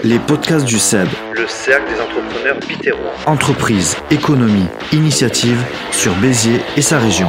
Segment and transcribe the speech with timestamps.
[0.00, 1.08] Les podcasts du CEB.
[1.34, 3.12] Le cercle des entrepreneurs bitérois.
[3.26, 7.28] Entreprise, économie, initiative sur Béziers et sa région.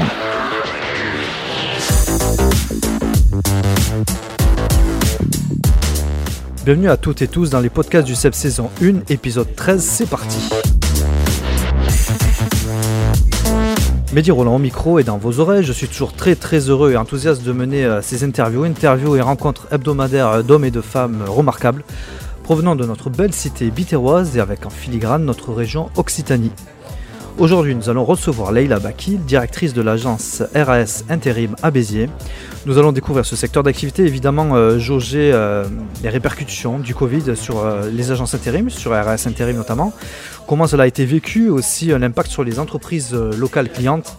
[6.66, 10.10] Bienvenue à toutes et tous dans les podcasts du CEB saison 1, épisode 13, c'est
[10.10, 10.50] parti.
[14.14, 16.98] Mehdi Roland au micro et dans vos oreilles, je suis toujours très très heureux et
[16.98, 21.84] enthousiaste de mener euh, ces interviews, interviews et rencontres hebdomadaires d'hommes et de femmes remarquables
[22.44, 26.52] provenant de notre belle cité bitéroise et avec en filigrane notre région Occitanie.
[27.40, 32.10] Aujourd'hui, nous allons recevoir Leila Bakil, directrice de l'agence RAS Intérim à Béziers.
[32.66, 35.66] Nous allons découvrir ce secteur d'activité, évidemment euh, jauger euh,
[36.04, 39.94] les répercussions du Covid sur euh, les agences intérim, sur RAS Intérim notamment,
[40.46, 44.18] comment cela a été vécu, aussi l'impact sur les entreprises locales clientes.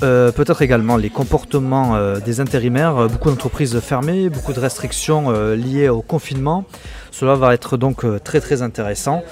[0.00, 6.64] peut-être également les comportements des intérimaires, beaucoup d'entreprises fermées, beaucoup de restrictions liées au confinement.
[7.18, 9.24] Cela va être donc très très intéressant.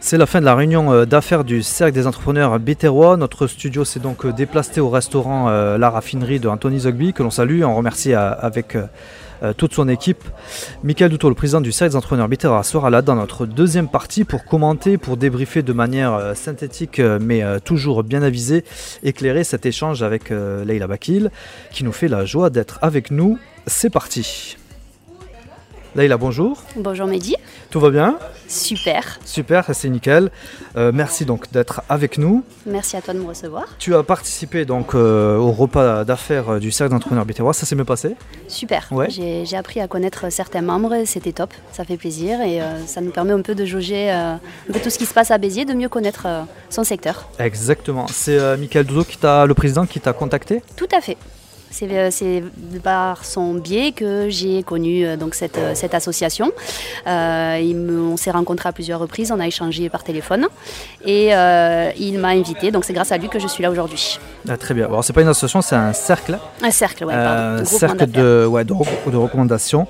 [0.00, 3.18] C'est la fin de la réunion euh, d'affaires du Cercle des entrepreneurs Béterrois.
[3.18, 7.22] Notre studio s'est donc euh, déplacé au restaurant euh, La Raffinerie de Anthony Zogby, que
[7.22, 7.62] l'on salue.
[7.62, 8.78] On remercie avec
[9.58, 10.24] toute son équipe.
[10.82, 14.24] Michael Doutot, le président du Cercle des entrepreneurs Béterrois, sera là dans notre deuxième partie
[14.24, 18.64] pour commenter, pour débriefer de manière synthétique, mais toujours bien avisée,
[19.02, 21.30] éclairer cet échange avec Leila Bakil,
[21.70, 23.38] qui nous fait la joie d'être avec nous.
[23.66, 24.56] C'est parti.
[25.96, 26.60] Leïla, bonjour.
[26.74, 27.36] Bonjour Mehdi.
[27.70, 29.20] Tout va bien Super.
[29.24, 30.32] Super, c'est nickel.
[30.76, 32.42] Euh, merci donc d'être avec nous.
[32.66, 33.66] Merci à toi de me recevoir.
[33.78, 37.52] Tu as participé donc euh, au repas d'affaires euh, du cercle d'entrepreneurs bitérois.
[37.52, 38.16] Ça s'est mieux passé?
[38.48, 38.88] Super.
[38.90, 39.08] Ouais.
[39.08, 40.96] J'ai appris à connaître certains membres.
[41.06, 41.54] C'était top.
[41.70, 44.12] Ça fait plaisir et ça nous permet un peu de jauger
[44.72, 46.26] peu tout ce qui se passe à Béziers, de mieux connaître
[46.70, 47.28] son secteur.
[47.38, 48.06] Exactement.
[48.08, 50.62] C'est Michael Doudou, qui le président, qui t'a contacté?
[50.76, 51.16] Tout à fait.
[51.82, 52.42] Euh, c'est
[52.82, 56.52] par son biais que j'ai connu euh, donc cette, euh, cette association.
[57.06, 60.46] on s'est rencontrés à plusieurs reprises, on a échangé par téléphone
[61.04, 61.30] et
[61.98, 62.70] il m'a invité.
[62.70, 64.18] Donc c'est grâce à lui que je suis là aujourd'hui.
[64.48, 64.86] Ah, très bien.
[64.86, 66.38] Alors c'est pas une association, c'est un cercle.
[66.62, 67.14] Un cercle, oui.
[67.14, 68.74] Un cercle de, ouais, de,
[69.10, 69.86] de recommandations.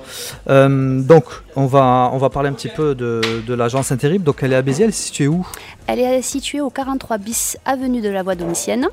[0.47, 1.25] donc
[1.55, 4.21] on va, on va parler un petit peu de, de l'agence Intérim.
[4.21, 5.45] Donc elle est à Béziers, elle est située où?
[5.87, 8.87] Elle est située au 43 bis avenue de la Voie Domitienne.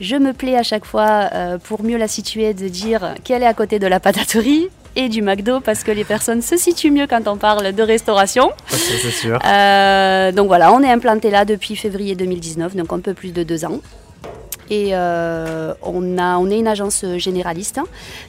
[0.00, 3.46] Je me plais à chaque fois, euh, pour mieux la situer, de dire qu'elle est
[3.46, 7.06] à côté de la pataterie et du McDo parce que les personnes se situent mieux
[7.08, 8.50] quand on parle de restauration.
[8.68, 9.38] C'est sûr.
[9.44, 13.42] Euh, donc voilà, on est implanté là depuis février 2019, donc un peu plus de
[13.42, 13.80] deux ans.
[14.70, 17.80] Et euh, on, a, on est une agence généraliste,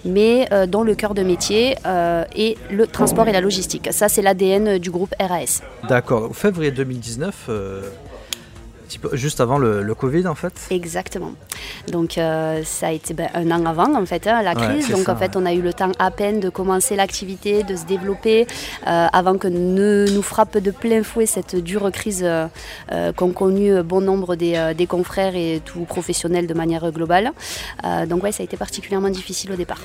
[0.06, 3.90] mais dont le cœur de métier est le transport et la logistique.
[3.92, 5.62] Ça, c'est l'ADN du groupe RAS.
[5.88, 6.36] D'accord.
[6.36, 7.50] Février 2019,
[9.14, 11.34] juste avant le, Covid en fait Exactement.
[11.92, 14.90] Donc euh, ça a été ben, un an avant en fait hein, la crise.
[14.90, 17.86] Donc en fait on a eu le temps à peine de commencer l'activité, de se
[17.86, 18.48] développer
[18.88, 22.48] euh, avant que ne nous frappe de plein fouet cette dure crise euh,
[23.16, 27.32] qu'ont connue bon nombre des, des, confrères et tous professionnels de manière globale.
[28.08, 29.82] donc ouais ça a été particulièrement difficile au départ.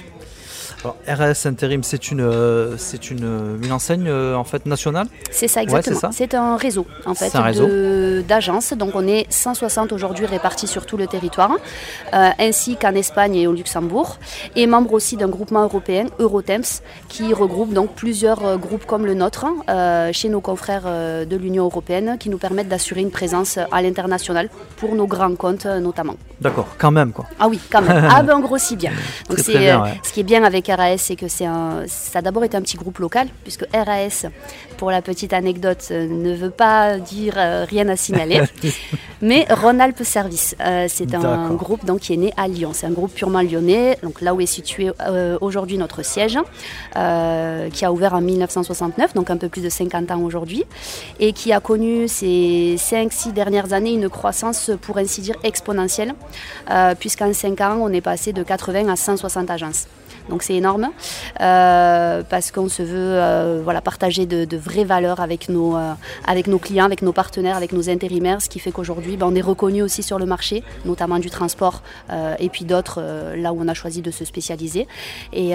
[1.08, 5.06] RS Intérim, c'est une, euh, c'est une, une, enseigne euh, en fait nationale?
[5.30, 6.10] C'est ça, exactement.
[6.12, 7.32] c'est un réseau en fait
[8.26, 8.72] d'agences.
[8.74, 11.52] Donc on est 160 aujourd'hui répartis sur tout le territoire,
[12.12, 14.18] euh, ainsi qu'en Espagne et au Luxembourg,
[14.56, 19.46] et membre aussi d'un groupement européen, Eurotemps, qui regroupe donc plusieurs groupes comme le nôtre
[20.12, 24.94] chez nos confrères de l'Union européenne, qui nous permettent d'assurer une présence à l'international pour
[24.94, 26.16] nos grands comptes notamment.
[26.40, 27.26] D'accord, quand même quoi.
[27.38, 28.08] Ah oui, quand même.
[28.10, 28.92] ah ben on grossit bien.
[29.28, 29.72] Donc c'est
[30.02, 32.62] ce qui est bien avec RAS, c'est que c'est un, ça a d'abord été un
[32.62, 34.26] petit groupe local, puisque RAS,
[34.76, 38.42] pour la petite anecdote, euh, ne veut pas dire euh, rien à signaler.
[39.22, 42.70] mais Rhône-Alpes Service, euh, c'est un groupe donc, qui est né à Lyon.
[42.72, 44.90] C'est un groupe purement lyonnais, donc là où est situé
[45.40, 46.38] aujourd'hui notre siège,
[46.92, 50.64] qui a ouvert en 1969, donc un peu plus de 50 ans aujourd'hui,
[51.20, 56.14] et qui a connu ces 5-6 dernières années une croissance, pour ainsi dire, exponentielle,
[56.98, 59.86] puisqu'en 5 ans, on est passé de 80 à 160 agences.
[60.28, 60.90] Donc c'est énorme
[61.40, 65.92] euh, parce qu'on se veut euh, voilà, partager de, vraies valeurs avec nos, euh,
[66.26, 69.34] avec nos clients, avec nos partenaires, avec nos intérimaires, ce qui fait qu'aujourd'hui ben, on
[69.34, 71.82] est reconnu aussi sur le marché, notamment du transport
[72.38, 73.02] et puis d'autres
[73.36, 74.86] là où on a choisi de se spécialiser.
[75.32, 75.52] Et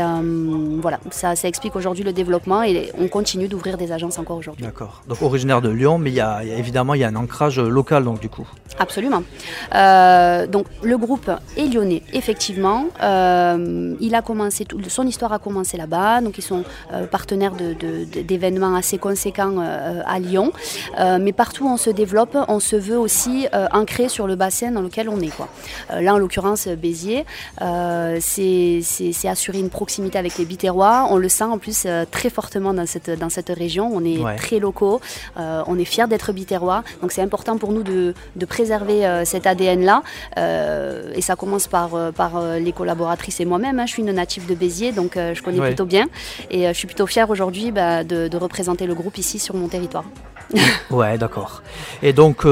[0.82, 4.64] voilà, ça, ça explique aujourd'hui le développement et on continue d'ouvrir des agences encore aujourd'hui.
[4.64, 5.02] D'accord.
[5.08, 8.04] Donc originaire de Lyon, mais il y, a, évidemment il y a un ancrage local
[8.04, 8.48] donc du coup.
[8.78, 9.24] Absolument.
[9.72, 12.86] donc le groupe est lyonnais, effectivement.
[13.02, 16.64] il a commencé son histoire a commencé là-bas, donc ils sont
[17.12, 20.52] partenaires d'événements assez conséquents à Lyon.
[20.98, 24.82] mais partout où on se développe, on se veut aussi ancré sur le bassin dans
[24.82, 25.36] lequel on est.
[25.36, 25.48] Quoi.
[25.90, 27.26] là, en l'occurrence, Béziers,
[27.60, 31.08] c'est assurer une proximité avec les Biterrois.
[31.10, 33.90] On le sent en plus très fortement dans cette, dans cette région.
[33.94, 35.00] On est très locaux,
[35.38, 36.84] on est fiers d'être Biterrois.
[37.02, 38.14] Donc c'est important pour nous de,
[38.48, 40.04] préserver cet ADN-là.
[40.38, 43.80] et ça commence par, par les collaboratrices et moi-même.
[43.80, 43.86] Hein.
[43.86, 46.08] Je suis une native de Béziers, donc je connais plutôt bien.
[46.52, 50.06] Et je suis plutôt fière aujourd'hui bah, de, représenter le groupe ici sur mon territoire.
[50.90, 51.62] ouais, d'accord.
[52.02, 52.46] Et donc,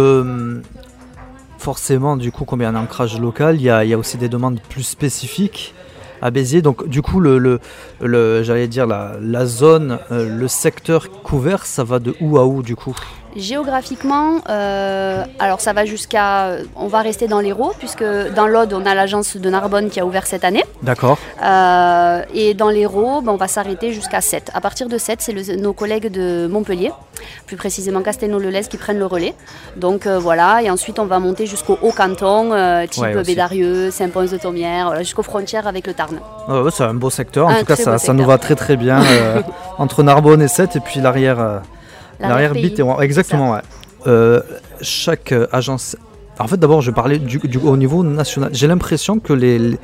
[1.58, 4.30] forcément, du coup, comme il y a un ancrage local, il y a, aussi des
[4.30, 5.74] demandes plus spécifiques
[6.22, 6.62] à Béziers.
[6.62, 7.60] Donc, du coup, le,
[8.00, 12.46] le, j'allais dire la, la zone, euh, le secteur couvert, ça va de où à
[12.46, 12.96] où, du coup?
[13.38, 16.58] Géographiquement, euh, alors ça va jusqu'à.
[16.76, 18.04] On va rester dans l'Hérault, puisque
[18.36, 20.64] dans l'Aude, on a l'agence de Narbonne qui a ouvert cette année.
[20.82, 21.20] D'accord.
[21.44, 24.50] Euh, et dans l'Hérault, ben, on va s'arrêter jusqu'à 7.
[24.56, 26.92] À partir de 7, c'est nos collègues de Montpellier,
[27.46, 29.36] plus précisément Castelnau-le-Lez, qui prennent le relais.
[29.76, 35.68] Donc euh, voilà, et ensuite on va monter jusqu'au Haut-Canton, type Bédarieux, Saint-Pons-de-Thomière, jusqu'aux frontières
[35.68, 36.20] avec le Tarn.
[36.72, 37.50] c'est un beau secteur.
[37.50, 39.04] En tout cas, ça, ça, nous va très très bien
[39.78, 41.62] entre Narbonne et 7, et puis l'arrière.
[42.20, 43.62] L'arrière bit exactement, ouais.
[44.06, 44.42] Euh,
[44.82, 45.98] chaque euh, agence.
[46.40, 48.52] En fait, d'abord, je parlais du, au niveau national.
[48.54, 49.78] J'ai l'impression que les,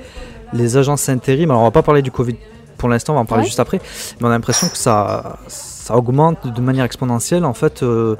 [0.53, 1.49] les, agences intérim.
[1.49, 2.35] Alors, on va pas parler du Covid
[2.77, 3.79] pour l'instant, on va en parler juste après.
[4.19, 7.43] Mais on a l'impression que ça, ça augmente de manière exponentielle.
[7.43, 8.15] En fait, euh,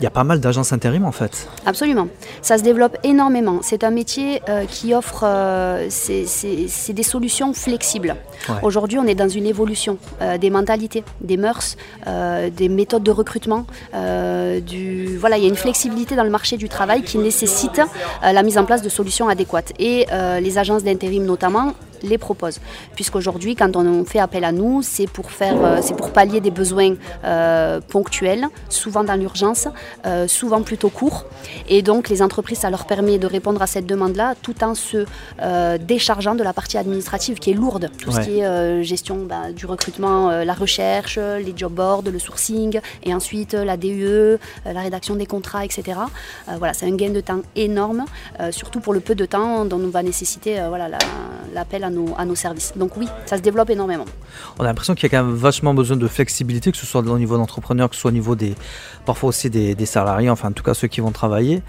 [0.00, 1.48] il y a pas mal d'agences intérim en fait.
[1.64, 2.08] Absolument.
[2.42, 3.60] Ça se développe énormément.
[3.62, 8.16] C'est un métier euh, qui offre euh, c'est des solutions flexibles.
[8.62, 11.76] Aujourd'hui, on est dans une évolution euh, des mentalités, des mœurs,
[12.06, 13.66] des méthodes de recrutement.
[13.92, 17.80] du, voilà, il y a une flexibilité dans le marché du travail qui nécessite
[18.22, 19.72] la mise en place de solutions adéquates.
[19.78, 20.06] Et
[20.40, 21.72] les agences d'intérim notamment
[22.02, 22.60] les propose.
[22.94, 26.50] Puisqu'aujourd'hui, quand on fait appel à nous, c'est pour, faire, euh, c'est pour pallier des
[26.50, 26.94] besoins
[27.24, 29.68] euh, ponctuels, souvent dans l'urgence,
[30.06, 31.26] euh, souvent plutôt courts.
[31.68, 35.04] Et donc, les entreprises, ça leur permet de répondre à cette demande-là tout en se
[35.78, 37.90] déchargeant de la partie administrative qui est lourde.
[37.98, 42.80] Tout ce qui est gestion bah, du recrutement, la recherche, les job boards, le sourcing,
[43.02, 45.98] et ensuite la DE, la rédaction des contrats, etc.
[46.58, 48.04] voilà, c'est un gain de temps énorme,
[48.50, 50.88] surtout pour le peu de temps dont nous va nécessiter voilà,
[51.56, 52.72] l'appel à nos, à nos services.
[52.76, 54.04] Donc oui, ça se développe énormément.
[54.58, 57.00] On a l'impression qu'il y a quand même vachement besoin de flexibilité, que ce soit
[57.00, 58.54] au niveau d'entrepreneurs, que ce soit au niveau des,
[59.04, 61.62] parfois aussi des, salariés, enfin en tout cas ceux qui vont travailler.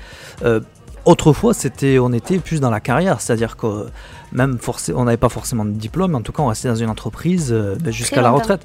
[0.43, 0.59] Euh,
[1.05, 3.87] autrefois, c'était, on était plus dans la carrière, c'est-à-dire que
[4.31, 4.57] même
[4.93, 7.51] on n'avait pas forcément de diplôme, mais en tout cas on restait dans une entreprise
[7.51, 8.61] euh, ben, jusqu'à la retraite.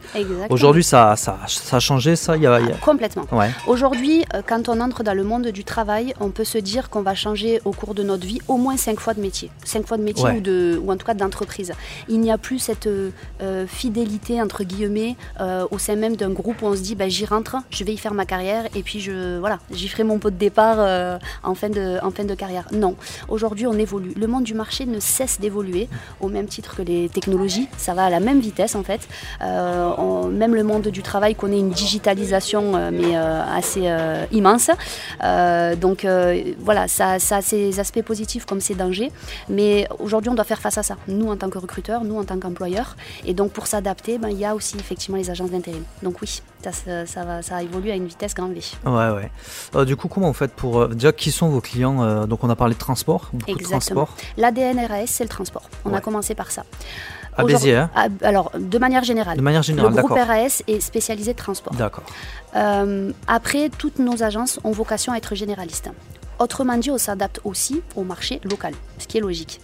[0.50, 3.26] Aujourd'hui ça, ça, ça, a changé ça y a, ah, Complètement.
[3.66, 7.02] Aujourd'hui, euh, quand on entre dans le monde du travail, on peut se dire qu'on
[7.02, 9.50] va changer au cours de notre vie au moins cinq fois de métier.
[9.64, 11.72] Cinq fois de métier ou, de, ou en tout cas d'entreprise.
[12.08, 15.16] Il n'y a plus cette euh, fidélité entre guillemets
[15.70, 17.96] au sein même d'un groupe où on se dit bah, j'y rentre, je vais y
[17.96, 20.78] faire ma carrière et puis je voilà, j'y ferai mon pot de départ
[21.42, 22.66] en, fin de, en fin de carrière.
[22.72, 22.96] Non,
[23.28, 24.12] aujourd'hui on évolue.
[24.16, 25.51] Le monde du marché ne cesse d'évoluer
[26.20, 27.68] au même titre que les technologies.
[27.76, 29.08] Ça va à la même vitesse en fait.
[29.42, 33.88] Euh, même le monde du travail connaît une digitalisation euh, mais euh, assez
[34.32, 34.70] immense.
[35.80, 36.06] donc
[36.58, 39.10] voilà, ça, a ses aspects positifs comme ses dangers.
[39.48, 40.96] Mais aujourd'hui, on doit faire face à ça.
[41.08, 42.96] Nous en tant que recruteurs, nous en tant qu'employeurs.
[43.24, 45.84] Et donc pour s'adapter, ben, il y a aussi effectivement les agences d'intérim.
[46.02, 48.60] Donc oui, ça, ça, va, ça évolue à une vitesse grand V.
[48.84, 49.30] Ouais,
[49.74, 49.84] ouais.
[49.84, 50.88] du coup, comment vous faites pour.
[50.88, 54.14] déjà, qui sont vos clients Donc on a parlé de transport, beaucoup de transport.
[54.36, 56.64] L'ADN RAS, c'est le transport on a commencé par ça.
[57.36, 57.90] À Béziers hein
[58.22, 59.38] Alors, de manière générale.
[59.38, 61.74] De manière générale, Le groupe RAS est spécialisé de transport.
[61.74, 62.04] D'accord.
[62.54, 65.90] Euh, après, toutes nos agences ont vocation à être généralistes.
[66.38, 69.60] Autrement dit, on s'adapte aussi au marché local, ce qui est logique.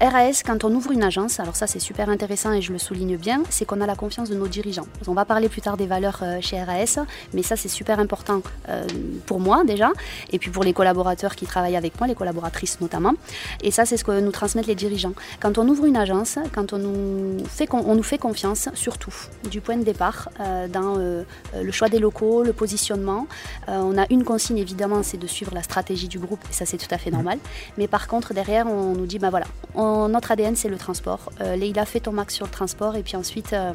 [0.00, 3.16] RAS, quand on ouvre une agence, alors ça c'est super intéressant et je le souligne
[3.16, 4.86] bien, c'est qu'on a la confiance de nos dirigeants.
[5.06, 6.98] On va parler plus tard des valeurs euh, chez RAS,
[7.32, 8.86] mais ça c'est super important euh,
[9.26, 9.92] pour moi déjà,
[10.32, 13.14] et puis pour les collaborateurs qui travaillent avec moi, les collaboratrices notamment.
[13.62, 15.12] Et ça c'est ce que nous transmettent les dirigeants.
[15.40, 19.14] Quand on ouvre une agence, quand on nous fait, on nous fait confiance, surtout
[19.48, 23.28] du point de départ, euh, dans le choix des locaux, le positionnement.
[23.68, 26.78] on a une consigne évidemment, c'est de suivre la stratégie du groupe, et ça c'est
[26.78, 27.38] tout à fait normal.
[27.78, 31.32] Mais par contre derrière on nous dit, bah voilà, on notre ADN, c'est le transport.
[31.40, 33.72] Euh, Leïla, fais ton max sur le transport et puis ensuite, euh,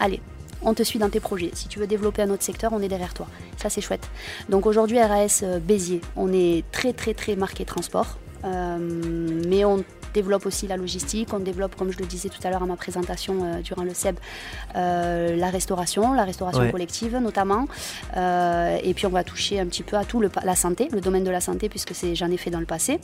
[0.00, 0.20] allez,
[0.62, 1.50] on te suit dans tes projets.
[1.54, 3.26] Si tu veux développer un autre secteur, on est derrière toi.
[3.56, 4.08] Ça, c'est chouette.
[4.48, 8.18] Donc aujourd'hui, RAS euh, Béziers, on est très, très, très marqué transport.
[8.44, 9.84] mais on
[10.14, 12.76] développe aussi la logistique, on développe, comme je le disais tout à l'heure à ma
[12.76, 14.16] présentation durant le SEB,
[14.74, 17.66] la restauration, la restauration collective notamment.
[18.14, 21.24] et puis on va toucher un petit peu à tout, le, la santé, le domaine
[21.24, 23.00] de la santé, puisque j'en ai fait dans le passé.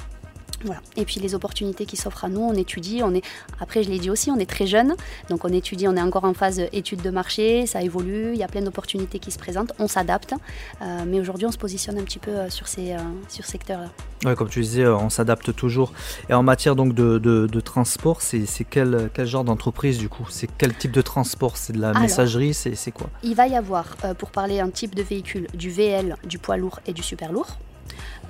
[0.65, 0.81] Voilà.
[0.97, 3.01] Et puis les opportunités qui s'offrent à nous, on étudie.
[3.05, 3.23] On est,
[3.61, 4.95] après, je l'ai dit aussi, on est très jeune,
[5.31, 5.87] donc on étudie.
[5.87, 8.33] On est encore en phase étude de marché, ça évolue.
[8.33, 9.73] Il y a plein d'opportunités qui se présentent.
[9.79, 10.35] On s'adapte,
[10.83, 12.99] euh, mais aujourd'hui, on se positionne un petit peu euh, sur ces euh,
[13.29, 13.91] sur secteurs-là.
[14.25, 15.93] Ouais, comme tu disais, on s'adapte toujours.
[16.29, 20.27] Et en matière donc de, de, transport, c'est quel, quel genre d'entreprise du coup?
[20.29, 21.57] C'est quel type de transport?
[21.57, 22.53] C'est de la messagerie?
[22.53, 23.11] C'est quoi?
[23.23, 26.81] Il va y avoir, pour parler un type de véhicule, du VL, du poids lourd
[26.87, 27.59] et du super lourd.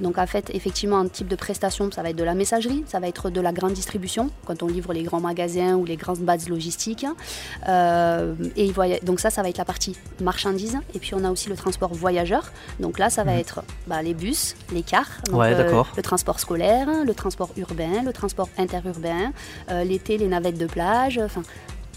[0.00, 3.00] Donc en fait, effectivement, un type de prestation, ça va être de la messagerie, ça
[3.00, 6.20] va être de la grande distribution, quand on livre les grands magasins ou les grandes
[6.20, 7.06] bases logistiques.
[7.68, 10.78] Euh, et donc ça, ça va être la partie marchandise.
[10.94, 12.52] Et puis on a aussi le transport voyageur.
[12.80, 13.40] Donc là, ça va mhm.
[13.40, 18.48] être bah, les bus, les cars, euh, le transport scolaire, le transport urbain, le transport
[18.58, 19.32] interurbain,
[19.70, 21.18] euh, l'été, les navettes de plage.
[21.18, 21.42] Enfin,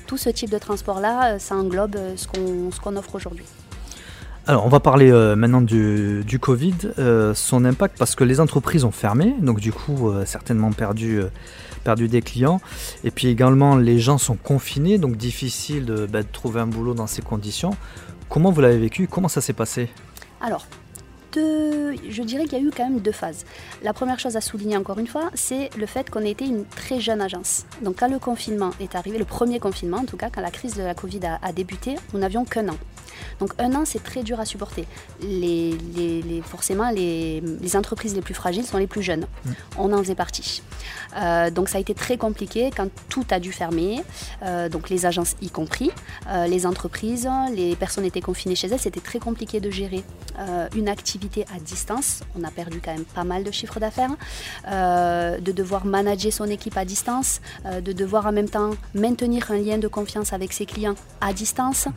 [0.07, 3.45] tout ce type de transport-là, ça englobe ce qu'on offre aujourd'hui.
[4.51, 8.83] Alors, on va parler euh, maintenant du, Covid, euh, son impact, parce que les entreprises
[8.83, 11.21] ont fermé, donc du coup, euh, certainement perdu,
[11.85, 12.59] des clients.
[13.05, 16.93] Et puis également, les gens sont confinés, donc difficile de, bah, de trouver un boulot
[16.93, 17.77] dans ces conditions.
[18.27, 19.07] Comment vous l'avez vécu?
[19.07, 19.87] Comment ça s'est passé?
[20.41, 20.67] Alors,
[21.33, 23.45] je dirais qu'il y a eu quand même deux phases.
[23.83, 26.99] La première chose à souligner encore une fois, c'est le fait qu'on était une très
[26.99, 27.65] jeune agence.
[27.83, 30.75] Donc quand le confinement est arrivé, le premier confinement en tout cas, quand la crise
[30.75, 32.77] de la Covid a débuté, nous n'avions qu'un an.
[33.39, 34.85] Donc un an, c'est très dur à supporter.
[35.21, 35.77] Les,
[36.45, 37.41] forcément, les,
[37.75, 39.25] entreprises les plus fragiles sont les plus jeunes.
[39.45, 39.51] Mm.
[39.77, 40.61] On en faisait partie.
[41.15, 44.03] Euh, donc ça a été très compliqué quand tout a dû fermer,
[44.43, 45.91] euh, donc les agences y compris,
[46.29, 50.03] euh, les entreprises, les personnes étaient confinées chez elles, c'était très compliqué de gérer
[50.75, 52.21] une activité à distance.
[52.39, 54.09] On a perdu quand même pas mal de chiffres d'affaires,
[54.65, 59.77] de devoir manager son équipe à distance, de devoir en même temps maintenir un lien
[59.77, 61.87] de confiance avec ses clients à distance,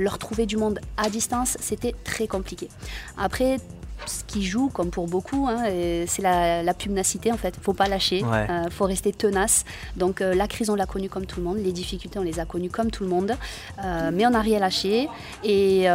[0.00, 2.68] leur trouver du monde à distance, c'était très compliqué.
[3.16, 3.58] Après,
[4.06, 5.64] ce qui joue, comme pour beaucoup, hein,
[6.06, 7.54] c'est la, la, pugnacité en fait.
[7.60, 9.64] Faut pas lâcher, il euh, faut rester tenace.
[9.96, 12.40] Donc euh, la crise, on l'a connue comme tout le monde, les difficultés, on les
[12.40, 13.36] a connues comme tout le monde,
[13.82, 15.08] euh, mais on n'a rien lâché.
[15.44, 15.86] Et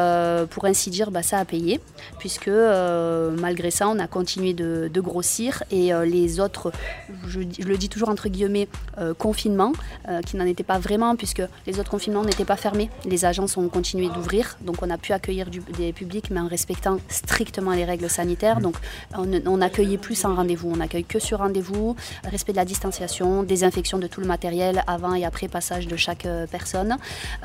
[0.49, 1.79] pour ainsi dire, bah, ça a payé,
[2.19, 6.71] puisque malgré ça, on a continué de, grossir et les autres,
[7.27, 8.67] je, le dis toujours entre guillemets,
[9.17, 9.73] confinements,
[10.25, 12.89] qui n'en étaient pas vraiment, puisque les autres confinements n'étaient pas fermés.
[13.05, 15.47] Les agences ont continué d'ouvrir, donc on a pu accueillir
[15.77, 18.59] des publics, mais en respectant strictement les règles sanitaire.
[18.59, 18.75] Donc
[19.17, 23.97] on, accueillait plus en rendez-vous, on accueille que sur rendez-vous, respect de la distanciation, désinfection
[23.97, 26.97] de tout le matériel avant et après passage de chaque euh, personne.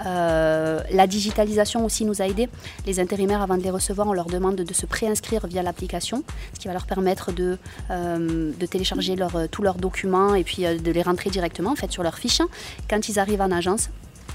[0.07, 2.49] Euh, la digitalisation aussi nous a aidés.
[2.87, 6.61] Les intérimaires, avant de les recevoir, on leur demande de se préinscrire via l'application, ce
[6.61, 7.59] qui va leur permettre de,
[7.91, 9.17] euh, de télécharger
[9.51, 12.43] tous leurs documents et puis de les rentrer directement en fait, sur leur fiche.
[12.91, 13.89] Quand ils arrivent en agence,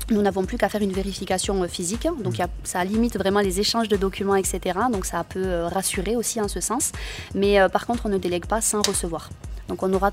[0.10, 3.90] nous n'avons plus qu'à faire une vérification euh, physique, donc ça limite vraiment les échanges
[3.90, 4.80] de documents, etc.
[4.92, 6.92] Donc ça peut euh, rassurer aussi en ce sens.
[7.36, 9.30] Mais euh, par contre, on ne délègue pas sans recevoir.
[9.68, 10.12] Donc on aura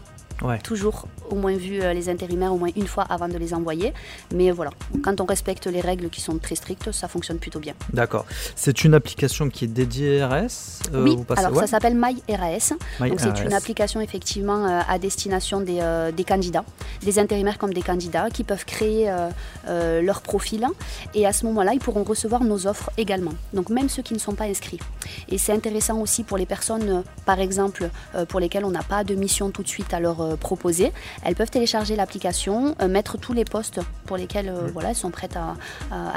[0.62, 3.92] Toujours au moins vu euh, les intérimaires au moins une fois avant de les envoyer.
[4.34, 4.70] Mais voilà,
[5.02, 7.74] quand on respecte les règles qui sont très strictes, ça fonctionne plutôt bien.
[7.92, 8.26] D'accord.
[8.56, 12.74] C'est une application qui est dédiée RAS euh, Oui, alors ça s'appelle MyRAS.
[13.00, 15.80] Donc c'est une application effectivement euh, à destination des,
[16.14, 16.64] des, candidats,
[17.02, 19.12] des intérimaires comme des candidats qui peuvent créer
[19.66, 20.66] leur profil.
[21.14, 23.32] Et à ce moment-là, ils pourront recevoir nos offres également.
[23.52, 24.80] Donc même ceux qui ne sont pas inscrits.
[25.28, 27.88] Et c'est intéressant aussi pour les personnes, par exemple,
[28.28, 30.92] pour lesquelles on n'a pas de mission tout de suite à leur euh, proposer.
[31.24, 35.10] Elles peuvent télécharger l'application, euh, mettre tous les postes pour lesquels euh, voilà, elles sont
[35.10, 35.54] prêtes à,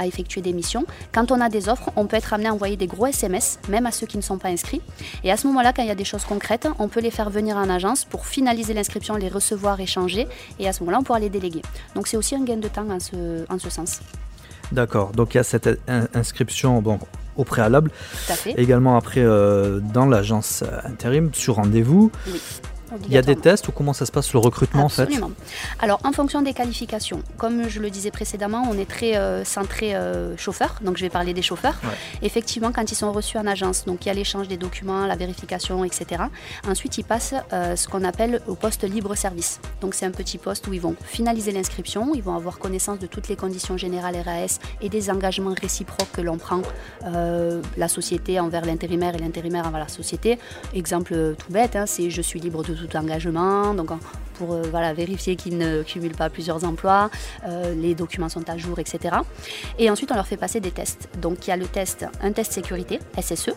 [0.06, 0.86] effectuer des missions.
[1.12, 3.86] Quand on a des offres, on peut être amené à envoyer des gros SMS, même
[3.86, 4.82] à ceux qui ne sont pas inscrits.
[5.24, 7.30] Et à ce moment-là, quand il y a des choses concrètes, on peut les faire
[7.30, 10.28] venir en agence pour finaliser l'inscription, les recevoir, échanger.
[10.60, 11.62] Et à ce moment-là, on pourra les déléguer.
[11.96, 14.00] Donc c'est aussi un gain de temps en ce, en ce sens.
[14.72, 15.70] D'accord, donc il y a cette
[16.14, 17.00] inscription bon,
[17.36, 17.92] au préalable.
[18.58, 22.12] Également après dans l'agence intérim sur rendez-vous.
[22.28, 22.42] Oui.
[23.06, 25.28] Il y a des tests ou comment ça se passe le recrutement Absolument.
[25.28, 25.86] en fait?
[25.86, 29.96] Alors en fonction des qualifications, comme je le disais précédemment, on est très euh, centré
[29.96, 31.76] euh, chauffeur, donc je vais parler des chauffeurs.
[32.22, 35.16] Effectivement, quand ils sont reçus en agence, donc il y a l'échange des documents, la
[35.16, 36.24] vérification, etc.
[36.68, 39.60] Ensuite, ils passent euh, ce qu'on appelle au poste libre service.
[39.82, 43.08] Donc c'est un petit poste où ils vont finaliser l'inscription, ils vont avoir connaissance de
[43.08, 46.62] toutes les conditions générales RAS et des engagements réciproques que l'on prend
[47.04, 50.40] la société envers l'intérimaire et l'intérimaire envers la société.
[50.74, 53.90] Exemple tout bête, hein, c'est je suis libre de tout engagement, donc
[54.36, 57.10] pour euh, voilà, vérifier qu'ils ne cumulent pas plusieurs emplois,
[57.46, 59.18] euh, les documents sont à jour, etc.
[59.80, 61.10] Et ensuite, on leur fait passer des tests.
[61.22, 63.52] Donc il y a le test, un test sécurité, SSE,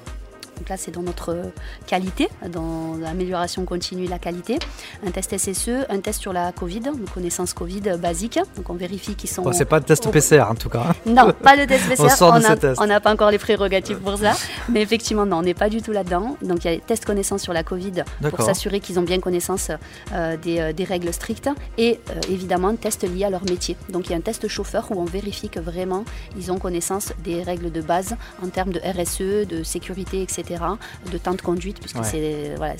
[0.61, 1.53] Donc là, c'est dans notre
[1.87, 4.59] qualité, dans l'amélioration continue de la qualité.
[5.07, 8.39] Un test SSE, un test sur la Covid, une connaissance Covid basique.
[8.57, 9.51] Donc on vérifie qu'ils sont.
[9.53, 10.85] c'est pas de test PCR en tout cas.
[10.91, 10.95] Hein.
[11.07, 12.75] Non, pas de test PCR.
[12.79, 14.33] on n'a pas encore les prérogatives pour ça.
[14.69, 16.37] Mais effectivement, non, on n'est pas du tout là-dedans.
[16.43, 19.19] Donc il y a des tests connaissance sur la Covid pour s'assurer qu'ils ont bien
[19.19, 19.71] connaissance
[20.13, 21.49] euh, euh, des, règles strictes.
[21.79, 23.77] Et euh, évidemment, un test lié à leur métier.
[23.89, 26.05] Donc il y a un test chauffeur où on vérifie que vraiment
[26.37, 31.19] ils ont connaissance des règles de base en termes de RSE, de sécurité, etc., de
[31.19, 32.75] temps de conduite, puisque c'est voilà,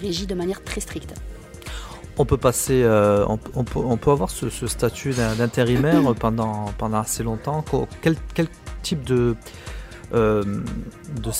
[0.00, 1.14] régi de manière très stricte.
[2.18, 2.84] On peut passer,
[3.26, 7.64] on, peut, avoir ce, statut d'intérimaire pendant, pendant assez longtemps.
[8.02, 8.48] Quel, quel
[8.82, 9.36] type de,
[10.12, 10.42] euh,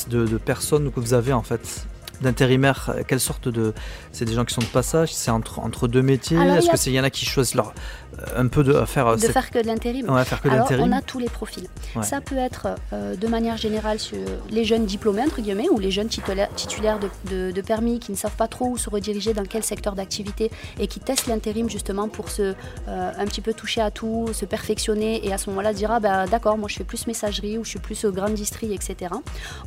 [0.09, 1.87] de, de, personnes que vous avez en fait
[2.21, 3.73] d'intérimaires, quelle sorte de...
[4.13, 6.39] C'est des gens qui sont de passage, c'est entre, entre deux métiers?
[6.39, 7.73] Est-ce que c'est y en a qui choisissent leur,
[8.37, 9.17] un peu de faire...
[9.17, 10.09] De faire que de l'intérim.
[10.09, 11.69] Ouais, faire que Alors, on a tous les profils.
[12.03, 14.19] Ça peut être euh, de manière générale sur
[14.51, 16.99] les jeunes diplômés, entre guillemets, ou les jeunes titulaires
[17.31, 20.51] de, de, permis qui ne savent pas trop où se rediriger, dans quel secteur d'activité,
[20.79, 22.55] et qui testent l'intérim justement pour se
[22.89, 26.01] euh, un petit peu toucher à tout, se perfectionner, et à ce moment-là dire, ah
[26.01, 29.15] ben d'accord, moi je fais plus messagerie, ou je suis plus au grande distrie, etc.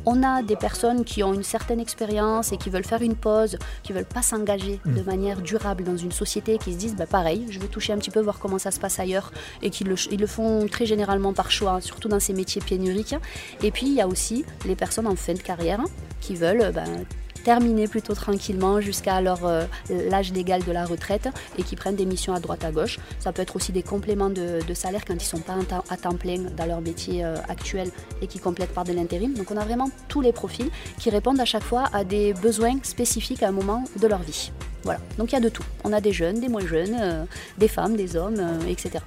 [0.06, 3.58] On a des personnes qui ont une certaine expérience et qui veulent faire une pause,
[3.82, 5.04] qui veulent pas s'engager de mm.
[5.04, 8.10] manière durable dans une société, qui se disent, bah, pareil, je vais toucher un petit
[8.10, 9.32] peu, voir comment ça se passe ailleurs
[9.62, 13.16] et qu'ils le, ils le font très généralement par choix, surtout dans ces métiers pénuriques.
[13.62, 15.80] Et puis il y a aussi les personnes en fin de carrière
[16.20, 17.06] qui veulent ben,
[17.44, 22.06] terminer plutôt tranquillement jusqu'à leur euh, l'âge légal de la retraite et qui prennent des
[22.06, 22.98] missions à droite à gauche.
[23.20, 25.54] Ça peut être aussi des compléments de, salaire quand ils ne sont pas
[25.90, 27.90] à temps plein dans leur métier euh, actuel
[28.22, 29.34] et qui complètent par de l'intérim.
[29.34, 32.78] Donc on a vraiment tous les profils qui répondent à chaque fois à des besoins
[32.82, 34.50] spécifiques à un moment de leur vie.
[34.84, 35.64] Voilà, donc il y a de tout.
[35.82, 37.24] On a des jeunes, des moins jeunes, euh,
[37.58, 39.02] des femmes, des hommes, euh, etc.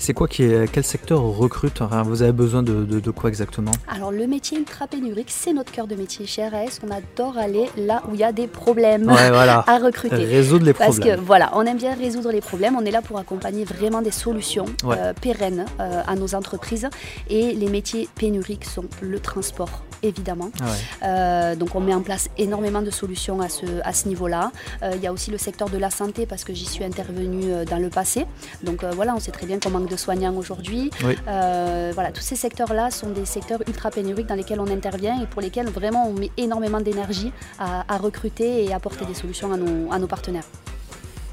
[0.00, 3.70] C'est quoi qui est, quel secteur recrute Vous avez besoin de, quoi exactement?
[3.86, 6.80] Alors le métier ultra pénurique, c'est notre cœur de métier chez RS.
[6.82, 10.24] On adore aller là où il y a des problèmes à recruter.
[10.24, 10.98] Résoudre les problèmes.
[10.98, 12.76] Parce que voilà, on aime bien résoudre les problèmes.
[12.76, 16.88] On est là pour accompagner vraiment des solutions euh, pérennes à nos entreprises.
[17.28, 20.50] Et les métiers pénuriques sont le transport, évidemment.
[20.60, 20.64] Ah
[21.02, 24.52] euh, donc on met en place énormément de solutions à ce, à ce niveau-là.
[24.82, 27.50] Euh, il y a aussi le secteur de la santé parce que j'y suis intervenue
[27.50, 28.26] euh, dans le passé.
[28.62, 30.90] Donc voilà, on sait très bien qu'on manque de soignants aujourd'hui.
[31.26, 35.42] voilà, tous ces secteurs-là sont des secteurs ultra pénuriques dans lesquels on intervient et pour
[35.42, 39.98] lesquels vraiment on met énormément d'énergie à, recruter et apporter des solutions à nos, à
[39.98, 40.44] nos partenaires.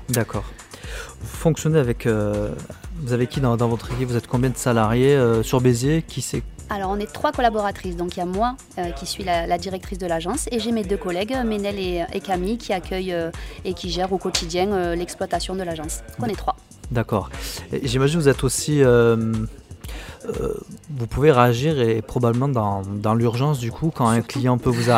[0.10, 0.46] D'accord.
[1.22, 2.08] Vous fonctionnez avec.
[2.08, 4.10] vous avez qui dans, dans, votre équipe?
[4.10, 6.04] Vous êtes combien de salariés sur Béziers?
[6.08, 9.24] Qui c'est alors on est trois collaboratrices, donc il y a moi euh, qui suis
[9.24, 13.32] la, directrice de l'agence et j'ai mes deux collègues, Ménel et, Camille, qui accueillent euh,
[13.66, 16.02] et qui gèrent au quotidien euh, l'exploitation de l'agence.
[16.20, 16.56] on est trois.
[16.92, 17.30] D'accord.
[17.84, 18.82] J'imagine que vous êtes aussi
[20.28, 20.54] euh,
[20.90, 24.92] vous pouvez réagir et probablement dans, dans l'urgence du coup quand un client peut vous,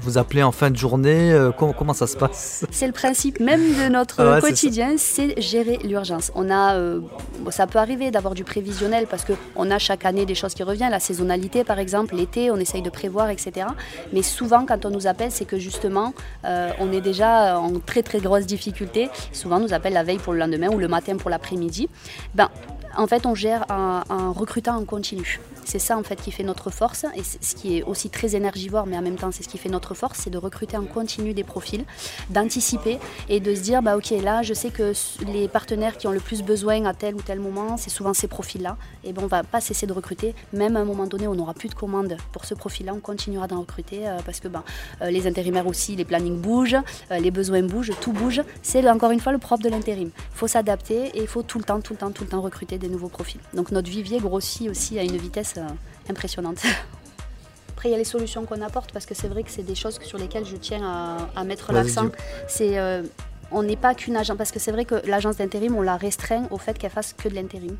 [0.00, 2.64] vous appeler en fin de journée, euh, comment, comment, ça se passe?
[2.70, 6.32] C'est le principe même de notre quotidien, c'est gérer l'urgence.
[6.34, 7.00] On a, euh,
[7.50, 10.90] ça peut arriver d'avoir du prévisionnel parce qu'on a chaque année des choses qui reviennent,
[10.90, 13.66] la saisonnalité par exemple, l'été, on essaye de prévoir, etc.
[14.12, 18.20] Mais souvent quand on nous appelle, c'est que justement on est déjà en très très
[18.20, 19.10] grosse difficulté.
[19.32, 21.88] Souvent on nous appelle la veille pour le lendemain ou le matin pour l'après-midi.
[22.34, 22.48] Ben,
[22.96, 25.40] en fait, on gère un, recrutant en continu.
[25.64, 28.86] C'est ça en fait qui fait notre force et ce qui est aussi très énergivore,
[28.86, 31.34] mais en même temps c'est ce qui fait notre force, c'est de recruter en continu
[31.34, 31.84] des profils,
[32.30, 32.98] d'anticiper
[33.28, 34.92] et de se dire bah ok là je sais que
[35.26, 38.28] les partenaires qui ont le plus besoin à tel ou tel moment, c'est souvent ces
[38.28, 38.76] profils-là.
[39.04, 41.54] Et bon on va pas cesser de recruter, même à un moment donné on n'aura
[41.54, 44.64] plus de commandes pour ce profil-là, on continuera d'en recruter euh, parce que ben,
[45.00, 46.76] euh, les intérimaires aussi, les plannings bougent,
[47.10, 48.42] euh, les besoins bougent, tout bouge.
[48.62, 50.10] C'est encore une fois le propre de l'intérim.
[50.14, 52.40] Il faut s'adapter et il faut tout le temps, tout le temps, tout le temps
[52.40, 53.40] recruter des nouveaux profils.
[53.54, 55.68] Donc notre vivier grossit aussi à une vitesse euh,
[56.08, 56.58] impressionnante.
[57.70, 59.74] Après, il y a les solutions qu'on apporte parce que c'est vrai que c'est des
[59.74, 62.10] choses sur lesquelles je tiens à, mettre l'accent.
[62.46, 63.02] C'est euh,
[63.52, 66.46] on n'est pas qu'une agence, parce que c'est vrai que l'agence d'intérim, on la restreint
[66.50, 67.76] au fait qu'elle fasse que de l'intérim.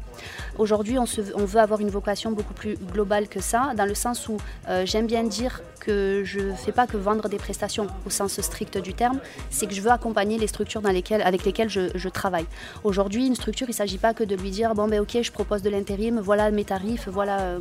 [0.59, 1.05] Aujourd'hui, on,
[1.45, 4.37] veut avoir une vocation beaucoup plus globale que ça, dans le sens où
[4.69, 8.41] euh, j'aime bien dire que je ne fais pas que vendre des prestations au sens
[8.41, 9.19] strict du terme,
[9.51, 12.47] c'est que je veux accompagner les structures dans lesquelles, avec lesquelles je, travaille.
[12.85, 15.33] Aujourd'hui, une structure, il ne s'agit pas que de lui dire, bon ben ok, je
[15.33, 17.41] propose de l'intérim, voilà mes tarifs, voilà...
[17.41, 17.59] Euh,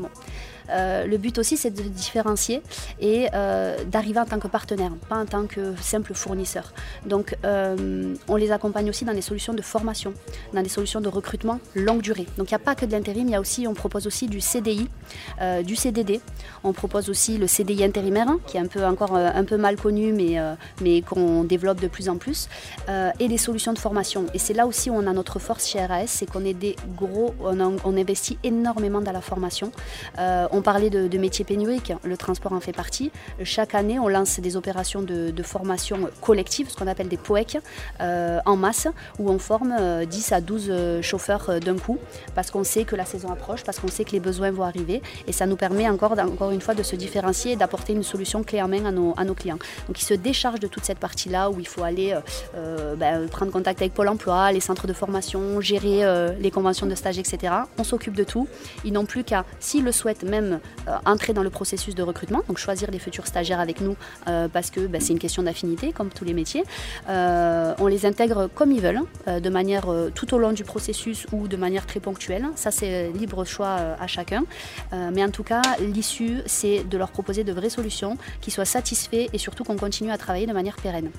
[0.72, 2.62] euh, le but aussi, c'est de différencier
[3.00, 6.74] et euh, d'arriver en tant que partenaire, pas en tant que simple fournisseur.
[7.06, 10.14] Donc, euh, on les accompagne aussi dans des solutions de formation,
[10.54, 12.26] dans des solutions de recrutement longue durée.
[12.38, 14.28] Donc, il n'y a pas que de l'intérim, il y a aussi, on propose aussi
[14.28, 14.88] du CDI,
[15.64, 16.22] du CDD.
[16.64, 20.14] On propose aussi le CDI intérimaire, qui est un peu encore un peu mal connu,
[20.14, 20.38] mais,
[20.82, 22.50] mais qu'on développe de plus en plus,
[23.20, 24.26] et des solutions de formation.
[24.34, 26.76] Et c'est là aussi où on a notre force chez RAS, c'est qu'on est des
[26.96, 29.72] gros, on, investit énormément dans la formation.
[30.18, 33.12] on on parlait de, métiers pénuriques, le transport en fait partie.
[33.44, 37.58] Chaque année, on lance des opérations de, formation collective, ce qu'on appelle des POEC,
[38.00, 41.98] en masse, où on forme 10 à 12 chauffeurs d'un coup,
[42.36, 45.02] parce qu'on sait que la saison approche, parce qu'on sait que les besoins vont arriver,
[45.26, 48.44] et ça nous permet encore, encore une fois de se différencier et d'apporter une solution
[48.44, 49.58] clé en main à nos, à nos clients.
[49.88, 52.16] Donc ils se déchargent de toute cette partie-là où il faut aller
[52.98, 57.18] ben, prendre contact avec Pôle Emploi, les centres de formation, gérer les conventions de stage,
[57.18, 57.52] etc.
[57.80, 58.48] On s'occupe de tout.
[58.86, 60.58] Ils n'ont plus qu'à, s'ils le souhaitent, même euh,
[61.06, 63.96] entrer dans le processus de recrutement, donc choisir des futurs stagiaires avec nous
[64.28, 66.64] euh, parce que bah, c'est une question d'affinité, comme tous les métiers.
[67.10, 71.48] Euh, on les intègre comme ils veulent, de manière tout au long du processus ou
[71.48, 72.46] de manière très ponctuelle.
[72.56, 74.44] Ça, c'est libre choix à chacun.
[74.92, 79.28] mais en tout cas, l'issue, c'est de leur proposer de vraies solutions qui soient satisfaits
[79.34, 81.12] et surtout qu'on continue à travailler de manière pérenne.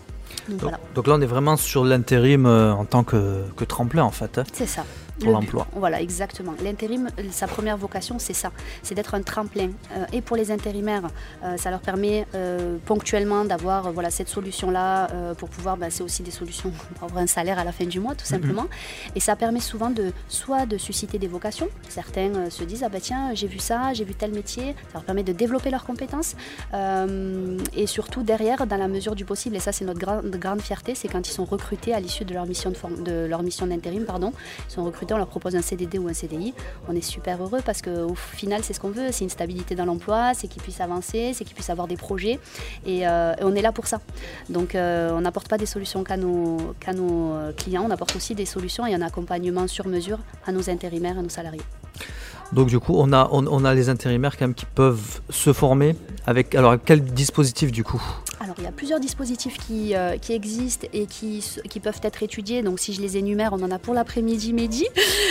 [0.49, 4.39] Donc, là, on est vraiment sur l'intérim en tant que, que tremplin, en fait.
[4.39, 4.45] Hein.
[4.53, 4.85] C'est ça
[5.21, 5.67] pour l'emploi.
[5.75, 6.55] Voilà, exactement.
[6.63, 9.71] L'intérim, sa première vocation, c'est ça, c'est d'être un tremplin.
[9.93, 11.09] Euh, et pour les intérimaires,
[11.45, 16.23] euh, ça leur permet euh, ponctuellement d'avoir voilà, cette solution-là pour pouvoir, bah, c'est aussi
[16.23, 18.67] des solutions pour avoir un salaire à la fin du mois, tout simplement.
[19.15, 21.69] Et ça permet souvent de, soit de susciter des vocations.
[21.89, 24.75] Certains se disent, ah bah tiens, j'ai vu ça, j'ai vu tel métier.
[24.89, 26.35] Ça leur permet de développer leurs compétences.
[26.73, 30.01] et surtout, derrière, dans la mesure du possible, et ça, c'est notre
[30.39, 33.43] grande fierté, c'est quand ils sont recrutés à l'issue de leur mission de, de leur
[33.43, 34.33] mission d'intérim, pardon,
[34.69, 36.55] ils sont recrutés on leur propose un CDD ou un CDI,
[36.89, 39.85] on est super heureux parce qu'au final, c'est ce qu'on veut, c'est une stabilité dans
[39.85, 42.39] l'emploi, c'est qu'ils puissent avancer, c'est qu'ils puissent avoir des projets
[42.87, 44.01] et, euh, on est là pour ça.
[44.49, 48.35] Donc euh, on n'apporte pas des solutions qu'à nos, nos euh, clients, on apporte aussi
[48.35, 51.63] des solutions et un accompagnement sur mesure à nos intérimaires, à nos salariés.
[52.53, 55.97] Donc du coup, on a, on, a les intérimaires quand même qui peuvent se former
[56.27, 58.03] avec alors quel dispositif du coup?
[58.53, 62.23] Alors, il y a plusieurs dispositifs qui, euh, qui existent et qui, qui, peuvent être
[62.23, 62.63] étudiés.
[62.63, 64.87] Donc, si je les énumère, on en a pour l'après-midi, midi.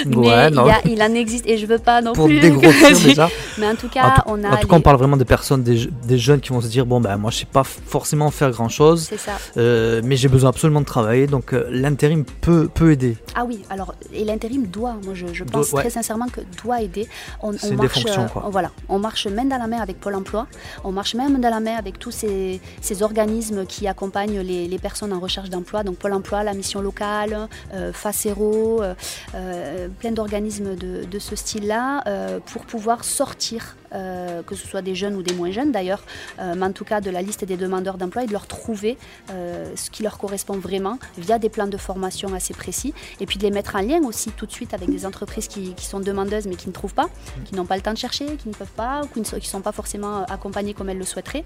[0.08, 0.50] Mais
[0.86, 2.40] il, en existe, et je veux pas non pour plus.
[3.04, 3.30] déjà.
[3.60, 4.50] Mais en tout cas, on a.
[4.50, 6.88] En tout cas, on parle vraiment des personnes, des, des, jeunes qui vont se dire
[6.88, 9.06] bon, ben moi, je sais pas forcément faire grand chose.
[9.08, 9.34] C'est ça.
[9.58, 11.28] Euh, mais j'ai besoin absolument de travailler.
[11.28, 13.18] Donc, euh, l'intérim peut, peut aider.
[13.36, 17.08] Ah oui, alors, et l'intérim doit, moi, je, je pense très sincèrement que doit aider.
[17.44, 18.04] On, on marche,
[18.34, 18.50] quoi.
[18.52, 20.48] voilà, on marche main dans la main avec Pôle emploi.
[20.84, 25.12] On marche même dans la main avec tous ces, ces organismes qui accompagnent les, personnes
[25.12, 28.96] en recherche d'emploi, donc Pôle emploi, la mission locale, euh, Facero, euh,
[29.36, 32.04] euh, plein d'organismes de, ce style-là,
[32.46, 36.04] pour pouvoir sortir euh, que ce soit des jeunes ou des moins jeunes d'ailleurs,
[36.40, 38.98] euh, mais en tout cas de la liste des demandeurs d'emploi et de leur trouver
[39.30, 43.38] euh, ce qui leur correspond vraiment via des plans de formation assez précis et puis
[43.38, 46.46] de les mettre en lien aussi tout de suite avec des entreprises qui, sont demandeuses
[46.46, 47.10] mais qui ne trouvent pas,
[47.44, 49.62] qui n'ont pas le temps de chercher, qui ne peuvent pas ou qui ne sont
[49.62, 51.44] pas forcément accompagnées comme elles le souhaiteraient.